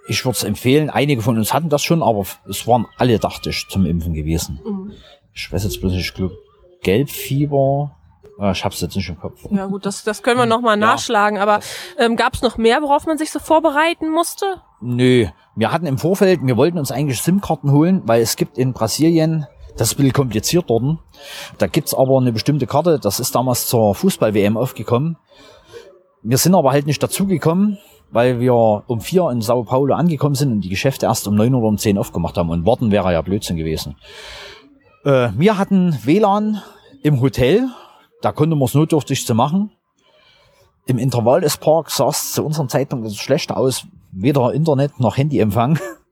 Ich 0.08 0.24
würde 0.24 0.36
es 0.36 0.44
empfehlen, 0.44 0.88
einige 0.90 1.20
von 1.22 1.36
uns 1.36 1.52
hatten 1.52 1.68
das 1.68 1.82
schon, 1.82 2.02
aber 2.02 2.24
es 2.48 2.66
waren 2.66 2.86
alle, 2.96 3.18
dachte 3.18 3.50
ich, 3.50 3.66
zum 3.68 3.86
Impfen 3.86 4.14
gewesen. 4.14 4.60
Mhm. 4.64 4.92
Ich 5.34 5.52
weiß 5.52 5.64
jetzt 5.64 5.80
bloß 5.80 5.92
nicht, 5.92 6.08
ich 6.08 6.14
glaube, 6.14 6.36
Gelbfieber, 6.82 7.96
äh, 8.40 8.52
ich 8.52 8.64
hab's 8.64 8.80
jetzt 8.80 8.96
nicht 8.96 9.08
im 9.08 9.18
Kopf. 9.18 9.44
Ja 9.50 9.66
gut, 9.66 9.84
das, 9.84 10.04
das 10.04 10.22
können 10.22 10.38
wir 10.38 10.46
nochmal 10.46 10.78
Ja. 10.78 10.86
nachschlagen, 10.86 11.38
aber 11.38 11.60
ähm, 11.98 12.16
gab 12.16 12.34
es 12.34 12.42
noch 12.42 12.56
mehr, 12.56 12.80
worauf 12.82 13.06
man 13.06 13.18
sich 13.18 13.30
so 13.30 13.38
vorbereiten 13.40 14.10
musste? 14.10 14.46
Nö, 14.80 15.26
wir 15.56 15.72
hatten 15.72 15.86
im 15.86 15.98
Vorfeld, 15.98 16.40
wir 16.42 16.56
wollten 16.56 16.78
uns 16.78 16.92
eigentlich 16.92 17.20
SIM-Karten 17.20 17.72
holen, 17.72 18.02
weil 18.04 18.22
es 18.22 18.36
gibt 18.36 18.58
in 18.58 18.72
Brasilien, 18.72 19.46
das 19.76 19.88
ist 19.88 19.94
ein 19.94 19.96
bisschen 19.98 20.12
kompliziert 20.12 20.66
dort, 20.68 20.98
da 21.58 21.66
gibt's 21.66 21.94
aber 21.94 22.18
eine 22.18 22.32
bestimmte 22.32 22.66
Karte, 22.66 22.98
das 22.98 23.20
ist 23.20 23.34
damals 23.34 23.66
zur 23.66 23.94
Fußball-WM 23.94 24.56
aufgekommen. 24.56 25.18
Wir 26.22 26.38
sind 26.38 26.54
aber 26.54 26.72
halt 26.72 26.86
nicht 26.86 27.02
dazugekommen 27.02 27.78
weil 28.10 28.40
wir 28.40 28.54
um 28.54 29.00
vier 29.00 29.30
in 29.30 29.40
Sao 29.40 29.64
Paulo 29.64 29.94
angekommen 29.94 30.34
sind 30.34 30.52
und 30.52 30.60
die 30.60 30.68
Geschäfte 30.68 31.06
erst 31.06 31.26
um 31.26 31.34
neun 31.34 31.54
oder 31.54 31.66
um 31.66 31.78
zehn 31.78 31.98
aufgemacht 31.98 32.36
haben. 32.36 32.50
Und 32.50 32.66
warten 32.66 32.90
wäre 32.90 33.12
ja 33.12 33.22
Blödsinn 33.22 33.56
gewesen. 33.56 33.96
Äh, 35.04 35.30
wir 35.36 35.58
hatten 35.58 35.98
WLAN 36.04 36.62
im 37.02 37.20
Hotel, 37.20 37.68
da 38.22 38.32
konnte 38.32 38.56
man 38.56 38.66
es 38.66 38.74
notdürftig 38.74 39.26
zu 39.26 39.34
machen. 39.34 39.70
Im 40.86 40.98
Intervall 40.98 41.40
des 41.40 41.56
Parks 41.56 41.96
sah 41.96 42.08
es 42.08 42.32
zu 42.32 42.44
unserem 42.44 42.68
Zeitpunkt 42.68 43.12
schlecht 43.14 43.50
aus. 43.50 43.86
Weder 44.12 44.52
Internet 44.52 45.00
noch 45.00 45.16
Handyempfang. 45.16 45.78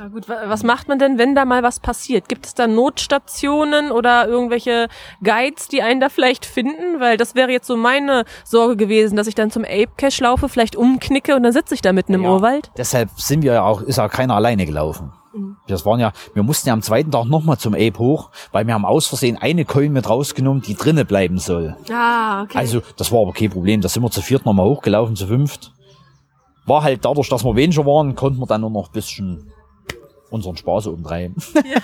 Ja 0.00 0.08
gut, 0.08 0.30
was 0.30 0.62
macht 0.62 0.88
man 0.88 0.98
denn, 0.98 1.18
wenn 1.18 1.34
da 1.34 1.44
mal 1.44 1.62
was 1.62 1.78
passiert? 1.78 2.26
Gibt 2.26 2.46
es 2.46 2.54
da 2.54 2.66
Notstationen 2.66 3.92
oder 3.92 4.26
irgendwelche 4.26 4.88
Guides, 5.22 5.68
die 5.68 5.82
einen 5.82 6.00
da 6.00 6.08
vielleicht 6.08 6.46
finden? 6.46 7.00
Weil 7.00 7.18
das 7.18 7.34
wäre 7.34 7.50
jetzt 7.50 7.66
so 7.66 7.76
meine 7.76 8.24
Sorge 8.42 8.76
gewesen, 8.76 9.16
dass 9.16 9.26
ich 9.26 9.34
dann 9.34 9.50
zum 9.50 9.62
Ape 9.62 9.90
Cache 9.98 10.22
laufe, 10.22 10.48
vielleicht 10.48 10.74
umknicke 10.74 11.36
und 11.36 11.42
dann 11.42 11.52
sitze 11.52 11.74
ich 11.74 11.82
da 11.82 11.92
mitten 11.92 12.14
im 12.14 12.22
ja, 12.22 12.30
Urwald. 12.30 12.70
Deshalb 12.78 13.10
sind 13.16 13.42
wir 13.42 13.52
ja 13.52 13.62
auch, 13.62 13.82
ist 13.82 13.98
ja 13.98 14.08
keiner 14.08 14.36
alleine 14.36 14.64
gelaufen. 14.64 15.12
Mhm. 15.34 15.58
Das 15.68 15.84
waren 15.84 16.00
ja, 16.00 16.12
wir 16.32 16.44
mussten 16.44 16.68
ja 16.68 16.72
am 16.72 16.80
zweiten 16.80 17.10
Tag 17.10 17.26
nochmal 17.26 17.58
zum 17.58 17.74
Ape 17.74 17.98
hoch, 17.98 18.30
weil 18.52 18.66
wir 18.66 18.72
haben 18.72 18.86
aus 18.86 19.06
Versehen 19.06 19.36
eine 19.36 19.66
Coin 19.66 19.92
mit 19.92 20.08
rausgenommen, 20.08 20.62
die 20.62 20.76
drinnen 20.76 21.06
bleiben 21.06 21.36
soll. 21.36 21.76
Ah, 21.92 22.44
okay. 22.44 22.56
Also, 22.56 22.80
das 22.96 23.12
war 23.12 23.20
aber 23.20 23.34
kein 23.34 23.50
Problem. 23.50 23.82
Da 23.82 23.90
sind 23.90 24.02
wir 24.02 24.10
zu 24.10 24.22
viert 24.22 24.46
nochmal 24.46 24.64
hochgelaufen, 24.64 25.14
zu 25.14 25.26
fünft. 25.26 25.74
War 26.64 26.84
halt 26.84 27.04
dadurch, 27.04 27.28
dass 27.28 27.44
wir 27.44 27.54
weniger 27.54 27.84
waren, 27.84 28.14
konnten 28.14 28.38
wir 28.38 28.46
dann 28.46 28.62
nur 28.62 28.70
noch 28.70 28.86
ein 28.88 28.92
bisschen 28.92 29.52
unseren 30.30 30.56
Spaß 30.56 30.86
umtreiben. 30.88 31.36
Ja, 31.64 31.80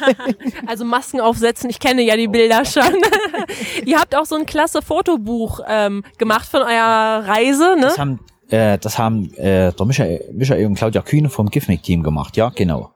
also 0.67 0.85
Masken 0.85 1.21
aufsetzen, 1.21 1.71
ich 1.71 1.79
kenne 1.79 2.03
ja 2.03 2.17
die 2.17 2.29
Bilder 2.29 2.65
schon. 2.65 2.83
Ihr 3.85 4.01
habt 4.01 4.15
auch 4.17 4.25
so 4.25 4.35
ein 4.35 4.47
klasse 4.47 4.83
Fotobuch 4.83 5.61
ähm, 5.69 6.03
gemacht 6.19 6.49
von 6.49 6.63
eurer 6.63 7.27
Reise, 7.27 7.77
ne? 7.77 7.83
Das 7.83 7.99
haben, 7.99 8.21
äh, 8.49 8.79
das 8.79 8.99
haben 8.99 9.33
äh, 9.35 9.73
der 9.73 9.87
Michael, 9.87 10.25
Michael 10.33 10.67
und 10.67 10.75
Claudia 10.75 11.03
Kühne 11.03 11.29
vom 11.29 11.51
Gifmic-Team 11.51 12.03
gemacht, 12.03 12.37
ja, 12.37 12.49
genau. 12.49 12.93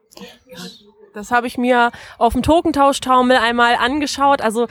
Das 1.13 1.31
habe 1.31 1.47
ich 1.47 1.57
mir 1.57 1.91
auf 2.17 2.33
dem 2.33 2.41
Tokentauschtaumel 2.41 3.37
einmal 3.37 3.75
angeschaut. 3.75 4.41
Also 4.41 4.67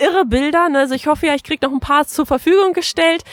irre 0.00 0.24
Bilder. 0.24 0.68
Ne? 0.68 0.80
Also 0.80 0.94
ich 0.94 1.06
hoffe 1.06 1.26
ja, 1.26 1.34
ich 1.34 1.42
krieg 1.42 1.62
noch 1.62 1.72
ein 1.72 1.80
paar 1.80 2.06
zur 2.06 2.26
Verfügung 2.26 2.72
gestellt. 2.72 3.24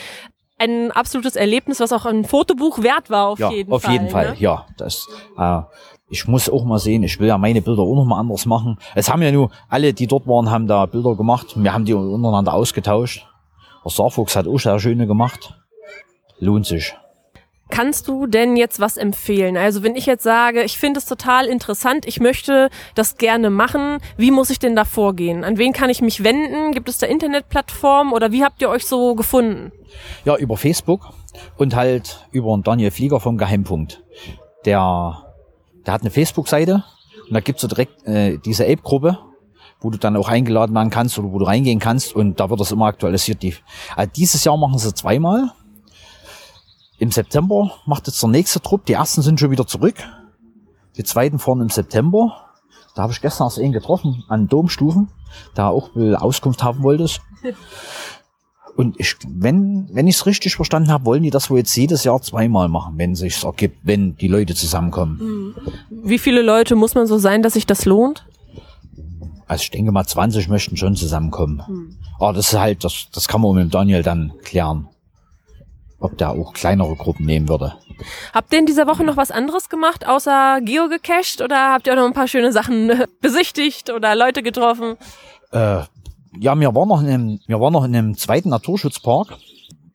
Ein 0.57 0.91
absolutes 0.91 1.35
Erlebnis, 1.35 1.81
was 1.81 1.91
auch 1.91 2.05
ein 2.05 2.23
Fotobuch 2.23 2.81
wert 2.81 3.09
war, 3.09 3.27
auf 3.27 3.39
ja, 3.39 3.51
jeden 3.51 3.73
auf 3.73 3.81
Fall. 3.81 3.89
Auf 3.89 3.93
jeden 3.93 4.09
Fall, 4.09 4.31
ne? 4.31 4.37
ja. 4.39 4.65
Das, 4.77 5.05
äh, 5.37 5.61
ich 6.09 6.27
muss 6.27 6.49
auch 6.49 6.65
mal 6.65 6.79
sehen, 6.79 7.03
ich 7.03 7.19
will 7.19 7.27
ja 7.27 7.37
meine 7.37 7.61
Bilder 7.61 7.81
auch 7.81 7.95
noch 7.95 8.05
mal 8.05 8.19
anders 8.19 8.45
machen. 8.45 8.77
Es 8.93 9.09
haben 9.09 9.21
ja 9.21 9.31
nur 9.31 9.49
alle, 9.69 9.93
die 9.93 10.07
dort 10.07 10.27
waren, 10.27 10.51
haben 10.51 10.67
da 10.67 10.85
Bilder 10.85 11.15
gemacht. 11.15 11.53
Wir 11.55 11.73
haben 11.73 11.85
die 11.85 11.93
untereinander 11.93 12.53
ausgetauscht. 12.53 13.25
Der 13.83 13.89
Starfuchs 13.89 14.35
hat 14.35 14.47
auch 14.47 14.59
sehr 14.59 14.79
schöne 14.79 15.07
gemacht. 15.07 15.55
Lohnt 16.39 16.65
sich. 16.65 16.95
Kannst 17.69 18.07
du 18.07 18.27
denn 18.27 18.55
jetzt 18.55 18.79
was 18.79 18.95
empfehlen? 18.95 19.57
Also 19.57 19.81
wenn 19.81 19.95
ich 19.95 20.05
jetzt 20.05 20.23
sage, 20.23 20.63
ich 20.63 20.77
finde 20.77 20.99
es 20.99 21.07
total 21.07 21.47
interessant, 21.47 22.05
ich 22.05 22.19
möchte 22.19 22.69
das 22.93 23.17
gerne 23.17 23.49
machen, 23.49 23.97
wie 24.17 24.29
muss 24.29 24.51
ich 24.51 24.59
denn 24.59 24.75
da 24.75 24.85
vorgehen? 24.85 25.43
An 25.43 25.57
wen 25.57 25.73
kann 25.73 25.89
ich 25.89 26.01
mich 26.01 26.23
wenden? 26.23 26.73
Gibt 26.73 26.89
es 26.89 26.99
da 26.99 27.07
Internetplattformen 27.07 28.13
oder 28.13 28.31
wie 28.31 28.43
habt 28.43 28.61
ihr 28.61 28.69
euch 28.69 28.85
so 28.85 29.15
gefunden? 29.15 29.71
Ja, 30.25 30.37
über 30.37 30.57
Facebook 30.57 31.09
und 31.57 31.75
halt 31.75 32.27
über 32.31 32.55
Daniel 32.63 32.91
Flieger 32.91 33.19
vom 33.19 33.37
Geheimpunkt. 33.37 34.03
Der, 34.65 35.24
der 35.85 35.93
hat 35.93 36.01
eine 36.01 36.11
Facebook-Seite 36.11 36.83
und 37.27 37.33
da 37.33 37.39
gibt's 37.39 37.61
so 37.61 37.67
direkt 37.67 38.05
äh, 38.07 38.37
diese 38.37 38.65
Ape-Gruppe, 38.65 39.17
wo 39.79 39.89
du 39.89 39.97
dann 39.97 40.15
auch 40.15 40.29
eingeladen 40.29 40.73
werden 40.73 40.89
kannst 40.89 41.17
oder 41.19 41.31
wo 41.31 41.39
du 41.39 41.45
reingehen 41.45 41.79
kannst 41.79 42.15
und 42.15 42.39
da 42.39 42.49
wird 42.49 42.59
das 42.59 42.71
immer 42.71 42.85
aktualisiert. 42.85 43.41
Die, 43.43 43.55
also 43.95 44.11
dieses 44.15 44.43
Jahr 44.43 44.57
machen 44.57 44.77
sie 44.77 44.93
zweimal 44.93 45.51
im 46.97 47.11
September 47.11 47.71
macht 47.85 48.07
jetzt 48.07 48.21
der 48.21 48.29
nächste 48.29 48.61
Trupp. 48.61 48.85
Die 48.85 48.93
ersten 48.93 49.21
sind 49.21 49.39
schon 49.39 49.51
wieder 49.51 49.67
zurück. 49.67 49.95
Die 50.97 51.03
zweiten 51.03 51.39
fahren 51.39 51.61
im 51.61 51.69
September. 51.69 52.53
Da 52.95 53.01
habe 53.03 53.11
ich 53.11 53.21
gestern 53.21 53.47
erst 53.47 53.59
einen 53.59 53.73
getroffen 53.73 54.23
an 54.29 54.47
Domstufen, 54.47 55.09
der 55.57 55.67
auch 55.67 55.89
Auskunft 55.95 56.63
haben 56.63 56.83
wollte. 56.83 57.07
Und 58.75 58.99
ich, 58.99 59.15
wenn, 59.27 59.87
wenn 59.93 60.07
ich 60.07 60.15
es 60.15 60.25
richtig 60.25 60.55
verstanden 60.55 60.91
habe, 60.91 61.05
wollen 61.05 61.23
die 61.23 61.29
das 61.29 61.49
wohl 61.49 61.59
jetzt 61.59 61.75
jedes 61.75 62.03
Jahr 62.03 62.21
zweimal 62.21 62.67
machen, 62.67 62.95
wenn 62.97 63.13
es 63.13 63.19
sich 63.19 63.43
ergibt, 63.43 63.77
wenn 63.83 64.17
die 64.17 64.27
Leute 64.27 64.53
zusammenkommen. 64.53 65.17
Mhm. 65.21 65.55
Wie 65.89 66.19
viele 66.19 66.41
Leute 66.41 66.75
muss 66.75 66.93
man 66.93 67.07
so 67.07 67.17
sein, 67.17 67.41
dass 67.41 67.53
sich 67.53 67.65
das 67.65 67.85
lohnt? 67.85 68.25
Also 69.47 69.61
ich 69.61 69.71
denke 69.71 69.91
mal 69.91 70.05
20 70.05 70.49
möchten 70.49 70.75
schon 70.75 70.95
zusammenkommen. 70.95 71.61
Mhm. 71.67 71.97
Aber 72.19 72.33
das 72.33 72.53
ist 72.53 72.59
halt, 72.59 72.83
das, 72.83 73.07
das 73.13 73.27
kann 73.27 73.41
man 73.41 73.55
mit 73.55 73.63
dem 73.63 73.69
Daniel 73.71 74.03
dann 74.03 74.33
klären 74.43 74.89
ob 75.99 76.17
der 76.17 76.31
auch 76.31 76.53
kleinere 76.53 76.95
Gruppen 76.95 77.25
nehmen 77.25 77.49
würde. 77.49 77.73
Habt 78.33 78.51
ihr 78.53 78.59
in 78.59 78.65
dieser 78.65 78.87
Woche 78.87 79.03
noch 79.03 79.17
was 79.17 79.31
anderes 79.31 79.69
gemacht, 79.69 80.07
außer 80.07 80.59
Geo 80.61 80.89
gecached 80.89 81.41
oder 81.41 81.71
habt 81.71 81.87
ihr 81.87 81.93
auch 81.93 81.97
noch 81.97 82.05
ein 82.05 82.13
paar 82.13 82.27
schöne 82.27 82.51
Sachen 82.51 82.91
besichtigt 83.21 83.89
oder 83.89 84.15
Leute 84.15 84.43
getroffen? 84.43 84.97
Äh, 85.51 85.83
ja, 86.39 86.55
wir 86.55 86.73
waren 86.75 86.87
noch 86.87 87.01
in 87.01 87.07
einem, 87.07 87.39
wir 87.47 87.59
waren 87.59 87.73
noch 87.73 87.83
in 87.83 87.95
einem 87.95 88.17
zweiten 88.17 88.49
Naturschutzpark. 88.49 89.37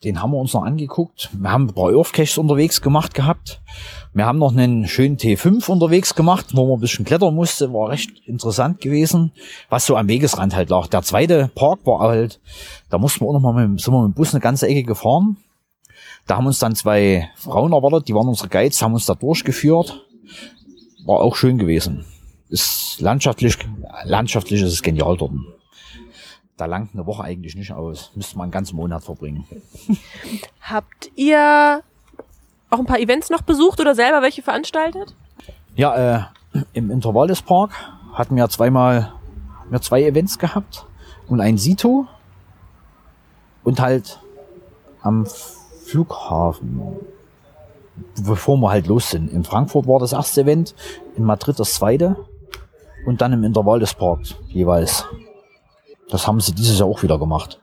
Den 0.04 0.22
haben 0.22 0.30
wir 0.30 0.38
uns 0.38 0.54
noch 0.54 0.62
angeguckt. 0.62 1.28
Wir 1.32 1.52
haben 1.52 1.66
ein 1.66 1.74
paar 1.74 1.92
Earthcaches 1.92 2.38
unterwegs 2.38 2.80
gemacht 2.80 3.12
gehabt. 3.12 3.60
Wir 4.14 4.24
haben 4.24 4.38
noch 4.38 4.52
einen 4.52 4.88
schönen 4.88 5.18
T5 5.18 5.68
unterwegs 5.70 6.14
gemacht, 6.14 6.46
wo 6.54 6.66
man 6.66 6.78
ein 6.78 6.80
bisschen 6.80 7.04
klettern 7.04 7.34
musste. 7.34 7.72
War 7.74 7.90
recht 7.90 8.10
interessant 8.26 8.80
gewesen, 8.80 9.32
was 9.68 9.84
so 9.84 9.96
am 9.96 10.08
Wegesrand 10.08 10.56
halt 10.56 10.70
lag. 10.70 10.86
Der 10.86 11.02
zweite 11.02 11.50
Park 11.54 11.80
war 11.84 12.00
halt, 12.00 12.40
da 12.88 12.96
mussten 12.96 13.20
wir 13.20 13.28
auch 13.28 13.34
noch 13.34 13.40
mal 13.40 13.68
mit, 13.68 13.80
sind 13.80 13.92
wir 13.92 14.02
mit 14.02 14.14
dem 14.14 14.16
Bus 14.16 14.32
eine 14.32 14.40
ganze 14.40 14.68
Ecke 14.68 14.84
gefahren 14.84 15.36
da 16.30 16.36
haben 16.36 16.46
uns 16.46 16.60
dann 16.60 16.76
zwei 16.76 17.28
Frauen 17.34 17.72
erwartet, 17.72 18.06
die 18.06 18.14
waren 18.14 18.28
unsere 18.28 18.48
Guides, 18.48 18.80
haben 18.82 18.94
uns 18.94 19.06
da 19.06 19.16
durchgeführt. 19.16 20.06
War 21.04 21.20
auch 21.20 21.34
schön 21.34 21.58
gewesen. 21.58 22.04
Ist 22.48 23.00
landschaftlich, 23.00 23.58
landschaftlich 24.04 24.62
ist 24.62 24.72
es 24.72 24.82
genial 24.82 25.16
dort. 25.16 25.32
Da 26.60 26.66
langt 26.66 26.92
eine 26.92 27.06
Woche 27.06 27.24
eigentlich 27.24 27.56
nicht 27.56 27.72
aus. 27.72 28.12
Müsste 28.14 28.36
man 28.36 28.44
einen 28.44 28.52
ganzen 28.52 28.76
Monat 28.76 29.02
verbringen. 29.02 29.46
Habt 30.60 31.10
ihr 31.16 31.82
auch 32.68 32.78
ein 32.78 32.84
paar 32.84 32.98
Events 32.98 33.30
noch 33.30 33.40
besucht 33.40 33.80
oder 33.80 33.94
selber 33.94 34.20
welche 34.20 34.42
veranstaltet? 34.42 35.16
Ja, 35.74 36.26
äh, 36.52 36.60
im 36.74 36.90
Intervalles-Park 36.90 37.70
hatten 38.12 38.36
wir 38.36 38.46
zweimal, 38.50 39.14
wir 39.70 39.80
zwei 39.80 40.02
Events 40.02 40.38
gehabt 40.38 40.84
und 41.28 41.40
ein 41.40 41.56
Sito 41.56 42.06
und 43.64 43.80
halt 43.80 44.20
am 45.00 45.24
Flughafen, 45.86 46.82
bevor 48.22 48.58
wir 48.58 48.68
halt 48.68 48.86
los 48.86 49.08
sind. 49.08 49.32
In 49.32 49.44
Frankfurt 49.44 49.86
war 49.86 49.98
das 49.98 50.12
erste 50.12 50.42
Event, 50.42 50.74
in 51.16 51.24
Madrid 51.24 51.58
das 51.58 51.72
zweite 51.72 52.16
und 53.06 53.22
dann 53.22 53.32
im 53.32 53.44
Intervall 53.44 53.80
des 53.80 53.94
Parks 53.94 54.34
jeweils. 54.48 55.06
Das 56.10 56.26
haben 56.26 56.40
sie 56.40 56.52
dieses 56.52 56.78
Jahr 56.78 56.88
auch 56.88 57.02
wieder 57.02 57.18
gemacht. 57.18 57.60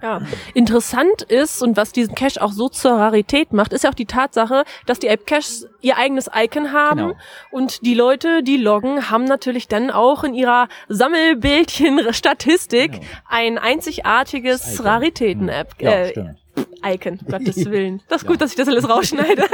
Ja, 0.00 0.22
interessant 0.54 1.22
ist 1.22 1.60
und 1.60 1.76
was 1.76 1.90
diesen 1.90 2.14
Cache 2.14 2.40
auch 2.40 2.52
so 2.52 2.68
zur 2.68 2.92
Rarität 2.92 3.52
macht, 3.52 3.72
ist 3.72 3.82
ja 3.82 3.90
auch 3.90 3.94
die 3.94 4.06
Tatsache, 4.06 4.62
dass 4.86 5.00
die 5.00 5.08
App-Caches 5.08 5.66
ihr 5.80 5.96
eigenes 5.96 6.30
Icon 6.32 6.72
haben 6.72 6.98
genau. 6.98 7.14
und 7.50 7.84
die 7.84 7.94
Leute, 7.94 8.44
die 8.44 8.58
loggen, 8.58 9.10
haben 9.10 9.24
natürlich 9.24 9.66
dann 9.66 9.90
auch 9.90 10.22
in 10.22 10.34
ihrer 10.34 10.68
Sammelbildchen-Statistik 10.88 12.92
genau. 12.92 13.04
ein 13.28 13.58
einzigartiges 13.58 14.84
Raritäten-App. 14.84 15.74
Ja, 15.80 15.90
äh, 15.90 16.34
Icon, 16.84 17.18
Gottes 17.28 17.56
Willen. 17.70 18.00
Das 18.08 18.22
ist 18.22 18.28
ja. 18.28 18.30
gut, 18.30 18.40
dass 18.40 18.50
ich 18.50 18.56
das 18.56 18.68
alles 18.68 18.88
rausschneide. 18.88 19.46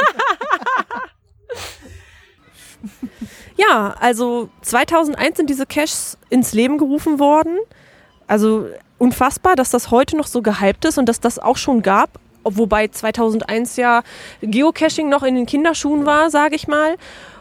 ja, 3.57 3.95
also 3.99 4.51
2001 4.61 5.39
sind 5.39 5.49
diese 5.49 5.65
Caches 5.65 6.19
ins 6.29 6.53
Leben 6.53 6.77
gerufen 6.77 7.19
worden. 7.19 7.57
Also 8.27 8.67
unfassbar, 8.99 9.57
dass 9.57 9.71
das 9.71 9.91
heute 9.91 10.17
noch 10.17 10.27
so 10.27 10.43
gehypt 10.43 10.85
ist 10.85 10.99
und 10.99 11.09
dass 11.09 11.21
das 11.21 11.39
auch 11.39 11.57
schon 11.57 11.83
gab. 11.83 12.11
Wobei 12.45 12.89
2001 12.89 13.77
ja 13.77 14.03
Geocaching 14.43 15.09
noch 15.09 15.23
in 15.23 15.35
den 15.35 15.47
Kinderschuhen 15.47 16.05
war, 16.05 16.31
sage 16.31 16.55
ich 16.57 16.69
mal. 16.69 16.97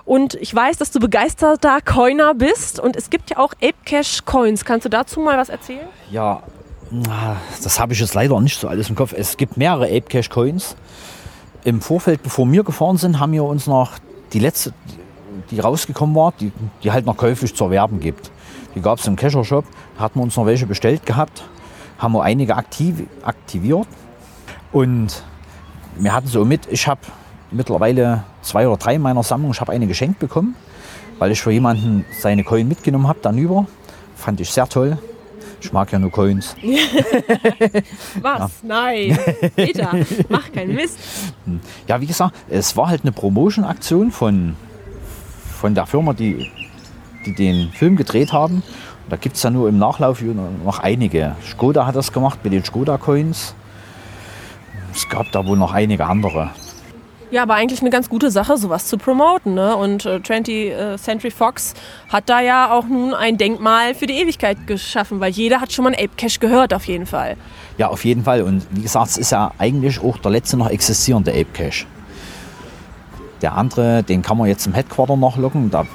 Und 0.05 0.35
ich 0.35 0.53
weiß, 0.53 0.77
dass 0.77 0.91
du 0.91 0.99
begeisterter 0.99 1.79
Coiner 1.81 2.33
bist 2.33 2.79
und 2.79 2.95
es 2.95 3.09
gibt 3.09 3.29
ja 3.29 3.37
auch 3.37 3.53
Ape 3.53 3.73
Cache 3.85 4.23
Coins. 4.25 4.65
Kannst 4.65 4.85
du 4.85 4.89
dazu 4.89 5.19
mal 5.21 5.37
was 5.37 5.49
erzählen? 5.49 5.87
Ja, 6.11 6.43
das 7.63 7.79
habe 7.79 7.93
ich 7.93 7.99
jetzt 7.99 8.13
leider 8.13 8.39
nicht 8.39 8.59
so 8.59 8.67
alles 8.67 8.89
im 8.89 8.95
Kopf. 8.95 9.13
Es 9.17 9.37
gibt 9.37 9.57
mehrere 9.57 9.85
Ape 9.85 10.01
Cash 10.01 10.29
Coins. 10.29 10.75
Im 11.63 11.81
Vorfeld, 11.81 12.21
bevor 12.21 12.51
wir 12.51 12.63
gefahren 12.63 12.97
sind, 12.97 13.19
haben 13.19 13.31
wir 13.31 13.43
uns 13.43 13.67
noch 13.67 13.93
die 14.33 14.39
letzte, 14.39 14.73
die 15.49 15.59
rausgekommen 15.59 16.15
war, 16.15 16.33
die, 16.39 16.51
die 16.83 16.91
halt 16.91 17.05
noch 17.05 17.17
käuflich 17.17 17.55
zu 17.55 17.63
erwerben 17.63 17.99
gibt. 17.99 18.31
Die 18.75 18.81
gab 18.81 18.99
es 18.99 19.07
im 19.07 19.15
Cacher 19.15 19.43
Shop. 19.43 19.65
Da 19.97 20.03
hatten 20.03 20.19
wir 20.19 20.23
uns 20.23 20.35
noch 20.35 20.45
welche 20.45 20.65
bestellt 20.65 21.05
gehabt. 21.05 21.43
Haben 21.97 22.13
wir 22.13 22.23
einige 22.23 22.55
aktiv, 22.55 23.03
aktiviert. 23.23 23.87
Und 24.71 25.23
wir 25.95 26.13
hatten 26.13 26.27
so 26.27 26.43
mit, 26.43 26.67
ich 26.71 26.87
habe 26.87 27.01
mittlerweile 27.51 28.23
zwei 28.41 28.67
oder 28.67 28.77
drei 28.77 28.95
in 28.95 29.01
meiner 29.01 29.23
Sammlung. 29.23 29.51
Ich 29.51 29.61
habe 29.61 29.71
eine 29.71 29.87
geschenkt 29.87 30.19
bekommen, 30.19 30.55
weil 31.19 31.31
ich 31.31 31.41
für 31.41 31.51
jemanden 31.51 32.05
seine 32.19 32.43
Coin 32.43 32.67
mitgenommen 32.67 33.07
habe, 33.07 33.19
dann 33.21 33.37
über. 33.37 33.67
Fand 34.15 34.41
ich 34.41 34.49
sehr 34.49 34.67
toll. 34.67 34.97
Ich 35.61 35.71
mag 35.71 35.91
ja 35.93 35.99
nur 35.99 36.11
Coins. 36.11 36.55
Was? 38.21 38.51
Nein. 38.63 39.17
Peter, 39.55 39.93
mach 40.27 40.51
keinen 40.51 40.75
Mist. 40.75 40.97
Ja, 41.87 42.01
wie 42.01 42.05
gesagt, 42.05 42.35
es 42.49 42.75
war 42.75 42.89
halt 42.89 43.03
eine 43.03 43.13
Promotion-Aktion 43.13 44.11
von, 44.11 44.57
von 45.61 45.73
der 45.73 45.85
Firma, 45.85 46.13
die, 46.13 46.51
die 47.25 47.33
den 47.33 47.69
Film 47.71 47.95
gedreht 47.95 48.33
haben. 48.33 48.55
Und 48.55 49.11
da 49.11 49.15
gibt 49.15 49.35
es 49.35 49.43
ja 49.43 49.49
nur 49.49 49.69
im 49.69 49.77
Nachlauf 49.77 50.21
noch 50.21 50.79
einige. 50.79 51.35
Skoda 51.45 51.85
hat 51.85 51.95
das 51.95 52.11
gemacht 52.11 52.39
mit 52.43 52.53
den 52.53 52.63
Skoda-Coins. 52.63 53.55
Es 54.93 55.09
gab 55.09 55.31
da 55.31 55.45
wohl 55.45 55.57
noch 55.57 55.73
einige 55.73 56.05
andere. 56.05 56.51
Ja, 57.33 57.41
aber 57.41 57.55
eigentlich 57.55 57.81
eine 57.81 57.89
ganz 57.89 58.09
gute 58.09 58.29
Sache, 58.29 58.57
sowas 58.57 58.85
zu 58.85 58.99
promoten. 58.99 59.55
Ne? 59.55 59.75
Und 59.75 60.05
äh, 60.05 60.17
20th 60.17 60.69
äh, 60.69 60.97
Century 60.97 61.31
Fox 61.31 61.73
hat 62.09 62.29
da 62.29 62.41
ja 62.41 62.71
auch 62.71 62.85
nun 62.85 63.15
ein 63.15 63.39
Denkmal 63.39 63.95
für 63.95 64.05
die 64.05 64.13
Ewigkeit 64.13 64.67
geschaffen, 64.67 65.19
weil 65.19 65.31
jeder 65.31 65.59
hat 65.59 65.73
schon 65.73 65.83
mal 65.83 65.95
ein 65.95 65.99
Ape 65.99 66.15
Cache 66.15 66.37
gehört, 66.37 66.75
auf 66.75 66.85
jeden 66.85 67.07
Fall. 67.07 67.35
Ja, 67.79 67.87
auf 67.87 68.05
jeden 68.05 68.23
Fall. 68.23 68.43
Und 68.43 68.67
wie 68.69 68.83
gesagt, 68.83 69.07
es 69.07 69.17
ist 69.17 69.31
ja 69.31 69.51
eigentlich 69.57 69.99
auch 69.99 70.19
der 70.19 70.29
letzte 70.29 70.57
noch 70.57 70.69
existierende 70.69 71.31
Ape 71.31 71.47
Cache. 71.53 71.87
Der 73.41 73.57
andere, 73.57 74.03
den 74.03 74.21
kann 74.21 74.37
man 74.37 74.47
jetzt 74.47 74.67
im 74.67 74.75
Headquarter 74.75 75.17
nachlocken. 75.17 75.71
Da, 75.71 75.87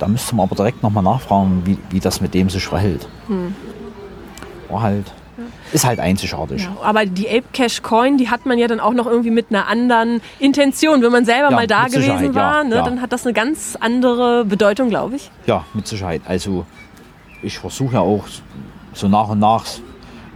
da 0.00 0.08
müsste 0.08 0.34
man 0.34 0.46
aber 0.46 0.56
direkt 0.56 0.82
nochmal 0.82 1.04
nachfragen, 1.04 1.62
wie, 1.64 1.78
wie 1.90 2.00
das 2.00 2.20
mit 2.20 2.34
dem 2.34 2.50
sich 2.50 2.66
verhält. 2.66 3.08
Hm. 3.28 3.54
War 4.68 4.82
halt 4.82 5.12
ist 5.72 5.86
halt 5.86 6.00
einzigartig. 6.00 6.62
Ja, 6.62 6.76
aber 6.82 7.06
die 7.06 7.28
Ape 7.28 7.44
Cash 7.52 7.82
Coin, 7.82 8.18
die 8.18 8.28
hat 8.28 8.44
man 8.44 8.58
ja 8.58 8.66
dann 8.66 8.80
auch 8.80 8.92
noch 8.92 9.06
irgendwie 9.06 9.30
mit 9.30 9.46
einer 9.50 9.68
anderen 9.68 10.20
Intention. 10.38 11.02
Wenn 11.02 11.12
man 11.12 11.24
selber 11.24 11.50
ja, 11.50 11.56
mal 11.56 11.66
da 11.66 11.86
gewesen 11.86 12.34
war, 12.34 12.64
ne, 12.64 12.82
dann 12.84 13.00
hat 13.00 13.12
das 13.12 13.24
eine 13.24 13.32
ganz 13.32 13.76
andere 13.80 14.44
Bedeutung, 14.44 14.90
glaube 14.90 15.16
ich. 15.16 15.30
Ja, 15.46 15.64
mit 15.72 15.86
Sicherheit. 15.86 16.22
Also 16.26 16.66
ich 17.42 17.58
versuche 17.58 17.94
ja 17.94 18.00
auch 18.00 18.24
so 18.92 19.08
nach 19.08 19.28
und 19.28 19.38
nach, 19.38 19.64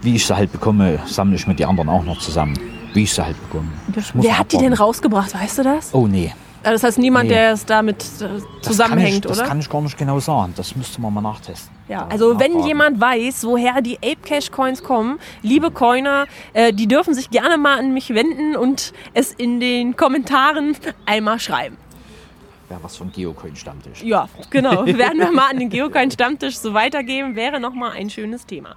wie 0.03 0.14
ich 0.14 0.27
sie 0.27 0.37
halt 0.37 0.53
bekomme, 0.53 1.00
sammle 1.07 1.37
ich 1.37 1.46
mit 1.46 1.59
den 1.59 1.66
anderen 1.66 1.88
auch 1.88 2.05
noch 2.05 2.18
zusammen. 2.18 2.59
Wie 2.92 3.03
ich 3.03 3.12
sie 3.12 3.24
halt 3.24 3.37
bekomme. 3.42 3.68
Wer 4.14 4.38
hat 4.38 4.53
die 4.53 4.59
denn 4.59 4.72
rausgebracht, 4.72 5.35
weißt 5.35 5.59
du 5.59 5.62
das? 5.64 5.92
Oh 5.92 6.07
nee. 6.07 6.33
Also 6.64 6.72
das 6.72 6.83
heißt 6.83 6.98
niemand, 6.98 7.29
nee. 7.29 7.35
der 7.35 7.53
es 7.53 7.66
damit 7.66 8.03
äh, 8.20 8.40
zusammenhängt, 8.62 9.27
das 9.27 9.33
ich, 9.33 9.37
oder? 9.37 9.40
Das 9.42 9.48
kann 9.48 9.61
ich 9.61 9.68
gar 9.68 9.83
nicht 9.83 9.98
genau 9.98 10.18
sagen. 10.18 10.55
Das 10.57 10.74
müsste 10.74 11.00
man 11.00 11.12
mal 11.12 11.20
nachtesten. 11.20 11.74
Ja, 11.88 12.07
also 12.09 12.40
wenn 12.40 12.61
jemand 12.61 12.98
weiß, 12.98 13.44
woher 13.44 13.83
die 13.83 13.98
Ape 13.98 14.22
Cash 14.22 14.50
Coins 14.50 14.83
kommen, 14.83 15.18
liebe 15.42 15.70
Coiner, 15.70 16.27
äh, 16.55 16.72
die 16.72 16.87
dürfen 16.87 17.12
sich 17.12 17.31
gerne 17.31 17.59
mal 17.59 17.79
an 17.79 17.92
mich 17.92 18.14
wenden 18.14 18.57
und 18.57 18.94
es 19.12 19.33
in 19.33 19.61
den 19.61 19.94
Kommentaren 19.94 20.74
einmal 21.07 21.38
schreiben. 21.38 21.77
Wäre 22.70 22.83
was 22.83 22.96
vom 22.96 23.12
Geocoin-Stammtisch. 23.12 24.03
Ja, 24.03 24.29
genau. 24.48 24.87
Werden 24.87 25.18
wir 25.18 25.33
mal 25.33 25.50
an 25.50 25.59
den 25.59 25.68
Geocoin-Stammtisch 25.68 26.57
so 26.57 26.72
weitergeben, 26.72 27.37
wäre 27.37 27.61
nochmal 27.61 27.92
ein 27.92 28.09
schönes 28.09 28.46
Thema. 28.46 28.77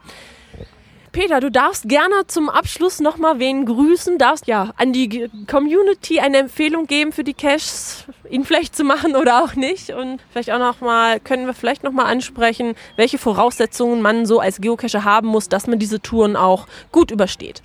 Peter, 1.18 1.40
du 1.40 1.50
darfst 1.50 1.90
gerne 1.90 2.28
zum 2.28 2.48
Abschluss 2.48 3.00
nochmal 3.00 3.40
wen 3.40 3.66
grüßen, 3.66 4.20
darfst 4.20 4.46
ja 4.46 4.72
an 4.78 4.94
die 4.94 5.28
Community 5.50 6.20
eine 6.20 6.38
Empfehlung 6.38 6.86
geben 6.86 7.12
für 7.12 7.24
die 7.24 7.34
Caches, 7.34 8.06
ihn 8.30 8.44
vielleicht 8.46 8.76
zu 8.76 8.84
machen 8.84 9.16
oder 9.16 9.44
auch 9.44 9.56
nicht. 9.56 9.90
Und 9.90 10.20
vielleicht 10.30 10.52
auch 10.52 10.60
nochmal, 10.60 11.20
können 11.20 11.48
wir 11.48 11.56
vielleicht 11.56 11.84
nochmal 11.84 12.06
ansprechen, 12.06 12.76
welche 12.98 13.18
Voraussetzungen 13.18 14.00
man 14.00 14.28
so 14.28 14.40
als 14.40 14.62
Geocacher 14.62 15.06
haben 15.06 15.30
muss, 15.30 15.50
dass 15.50 15.66
man 15.66 15.80
diese 15.80 16.00
Touren 16.00 16.36
auch 16.36 16.68
gut 16.92 17.10
übersteht. 17.10 17.64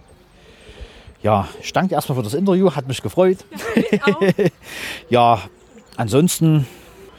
Ja, 1.23 1.47
ich 1.61 1.75
danke 1.75 1.95
erstmal 1.95 2.17
für 2.17 2.25
das 2.25 2.33
Interview, 2.33 2.75
hat 2.75 2.89
mich 2.89 3.03
gefreut. 3.03 3.45
Ja, 3.91 4.19
ja 5.11 5.43
ansonsten, 5.99 6.67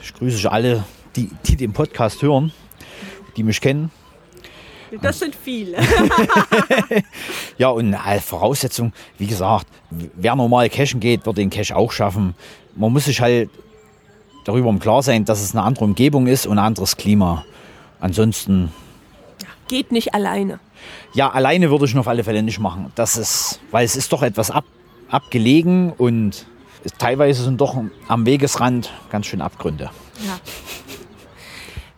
ich 0.02 0.12
grüße 0.16 0.52
alle, 0.52 0.84
die, 1.16 1.30
die 1.46 1.58
den 1.58 1.74
Podcast 1.74 2.24
hören, 2.24 2.52
die 3.38 3.44
mich 3.44 3.62
kennen 3.62 3.92
das 5.02 5.20
sind 5.20 5.36
viele. 5.36 5.78
ja, 7.58 7.70
und 7.70 7.94
als 7.94 8.24
Voraussetzung, 8.24 8.94
wie 9.18 9.28
gesagt, 9.28 9.68
wer 9.90 10.36
normal 10.36 10.70
cashen 10.70 11.00
geht, 11.00 11.26
wird 11.26 11.38
den 11.38 11.50
Cash 11.50 11.72
auch 11.72 11.92
schaffen. 11.92 12.36
Man 12.76 12.94
muss 12.94 13.06
sich 13.06 13.22
halt 13.22 13.50
darüber 14.46 14.70
im 14.70 14.80
Klar 14.80 15.04
sein, 15.04 15.26
dass 15.26 15.42
es 15.42 15.56
eine 15.56 15.64
andere 15.64 15.86
Umgebung 15.86 16.28
ist 16.28 16.46
und 16.46 16.60
ein 16.60 16.66
anderes 16.66 16.98
Klima. 16.98 17.46
Ansonsten. 18.00 18.72
Geht 19.68 19.92
nicht 19.92 20.14
alleine. 20.14 20.60
Ja, 21.14 21.30
alleine 21.30 21.70
würde 21.70 21.86
ich 21.86 21.94
noch 21.94 22.02
auf 22.02 22.08
alle 22.08 22.24
Fälle 22.24 22.44
nicht 22.44 22.60
machen. 22.60 22.92
Das 22.96 23.18
ist, 23.18 23.60
weil 23.72 23.86
es 23.86 23.96
ist 23.96 24.12
doch 24.12 24.22
etwas 24.24 24.52
ab, 24.52 24.66
abgelegen 25.10 25.92
und 25.94 26.46
teilweise 26.98 27.44
sind 27.44 27.62
doch 27.62 27.82
am 28.08 28.26
Wegesrand 28.26 28.92
ganz 29.10 29.28
schön 29.28 29.42
Abgründe. 29.42 29.90
Ja. 30.26 30.40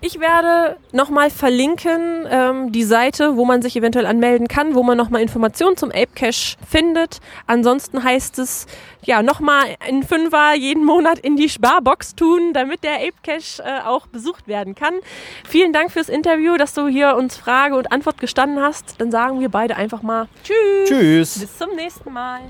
Ich 0.06 0.20
werde 0.20 0.78
nochmal 0.92 1.32
verlinken 1.32 2.28
ähm, 2.30 2.72
die 2.72 2.84
Seite, 2.84 3.38
wo 3.38 3.46
man 3.46 3.64
sich 3.64 3.76
eventuell 3.76 4.06
anmelden 4.06 4.48
kann, 4.48 4.76
wo 4.76 4.84
man 4.84 5.00
nochmal 5.00 5.24
Informationen 5.24 5.78
zum 5.78 5.90
Ape 5.90 6.10
Cache 6.14 6.58
findet. 6.70 7.22
Ansonsten 7.48 8.04
heißt 8.04 8.38
es, 8.38 8.68
ja, 9.02 9.24
nochmal 9.24 9.64
ein 9.80 10.04
Fünfer 10.04 10.54
jeden 10.54 10.86
Monat 10.86 11.18
in 11.18 11.38
die 11.38 11.50
Sparbox 11.50 12.14
tun, 12.14 12.54
damit 12.54 12.84
der 12.84 12.98
Ape 12.98 13.16
Cache 13.24 13.64
äh, 13.64 13.88
auch 13.88 14.06
besucht 14.06 14.48
werden 14.48 14.76
kann. 14.76 14.94
Vielen 15.50 15.74
Dank 15.74 15.92
fürs 15.92 16.10
Interview, 16.10 16.56
dass 16.56 16.76
du 16.76 16.88
hier 16.88 17.16
uns 17.16 17.36
Frage 17.36 17.76
und 17.76 17.92
Antwort 17.92 18.20
gestanden 18.20 18.62
hast. 18.62 19.02
Dann 19.02 19.10
sagen 19.10 19.40
wir 19.40 19.50
beide 19.50 19.76
einfach 19.76 20.04
mal 20.04 20.28
Tschüss. 20.44 20.88
Tschüss. 20.88 21.40
Bis 21.40 21.58
zum 21.58 21.76
nächsten 21.76 22.14
Mal. 22.14 22.42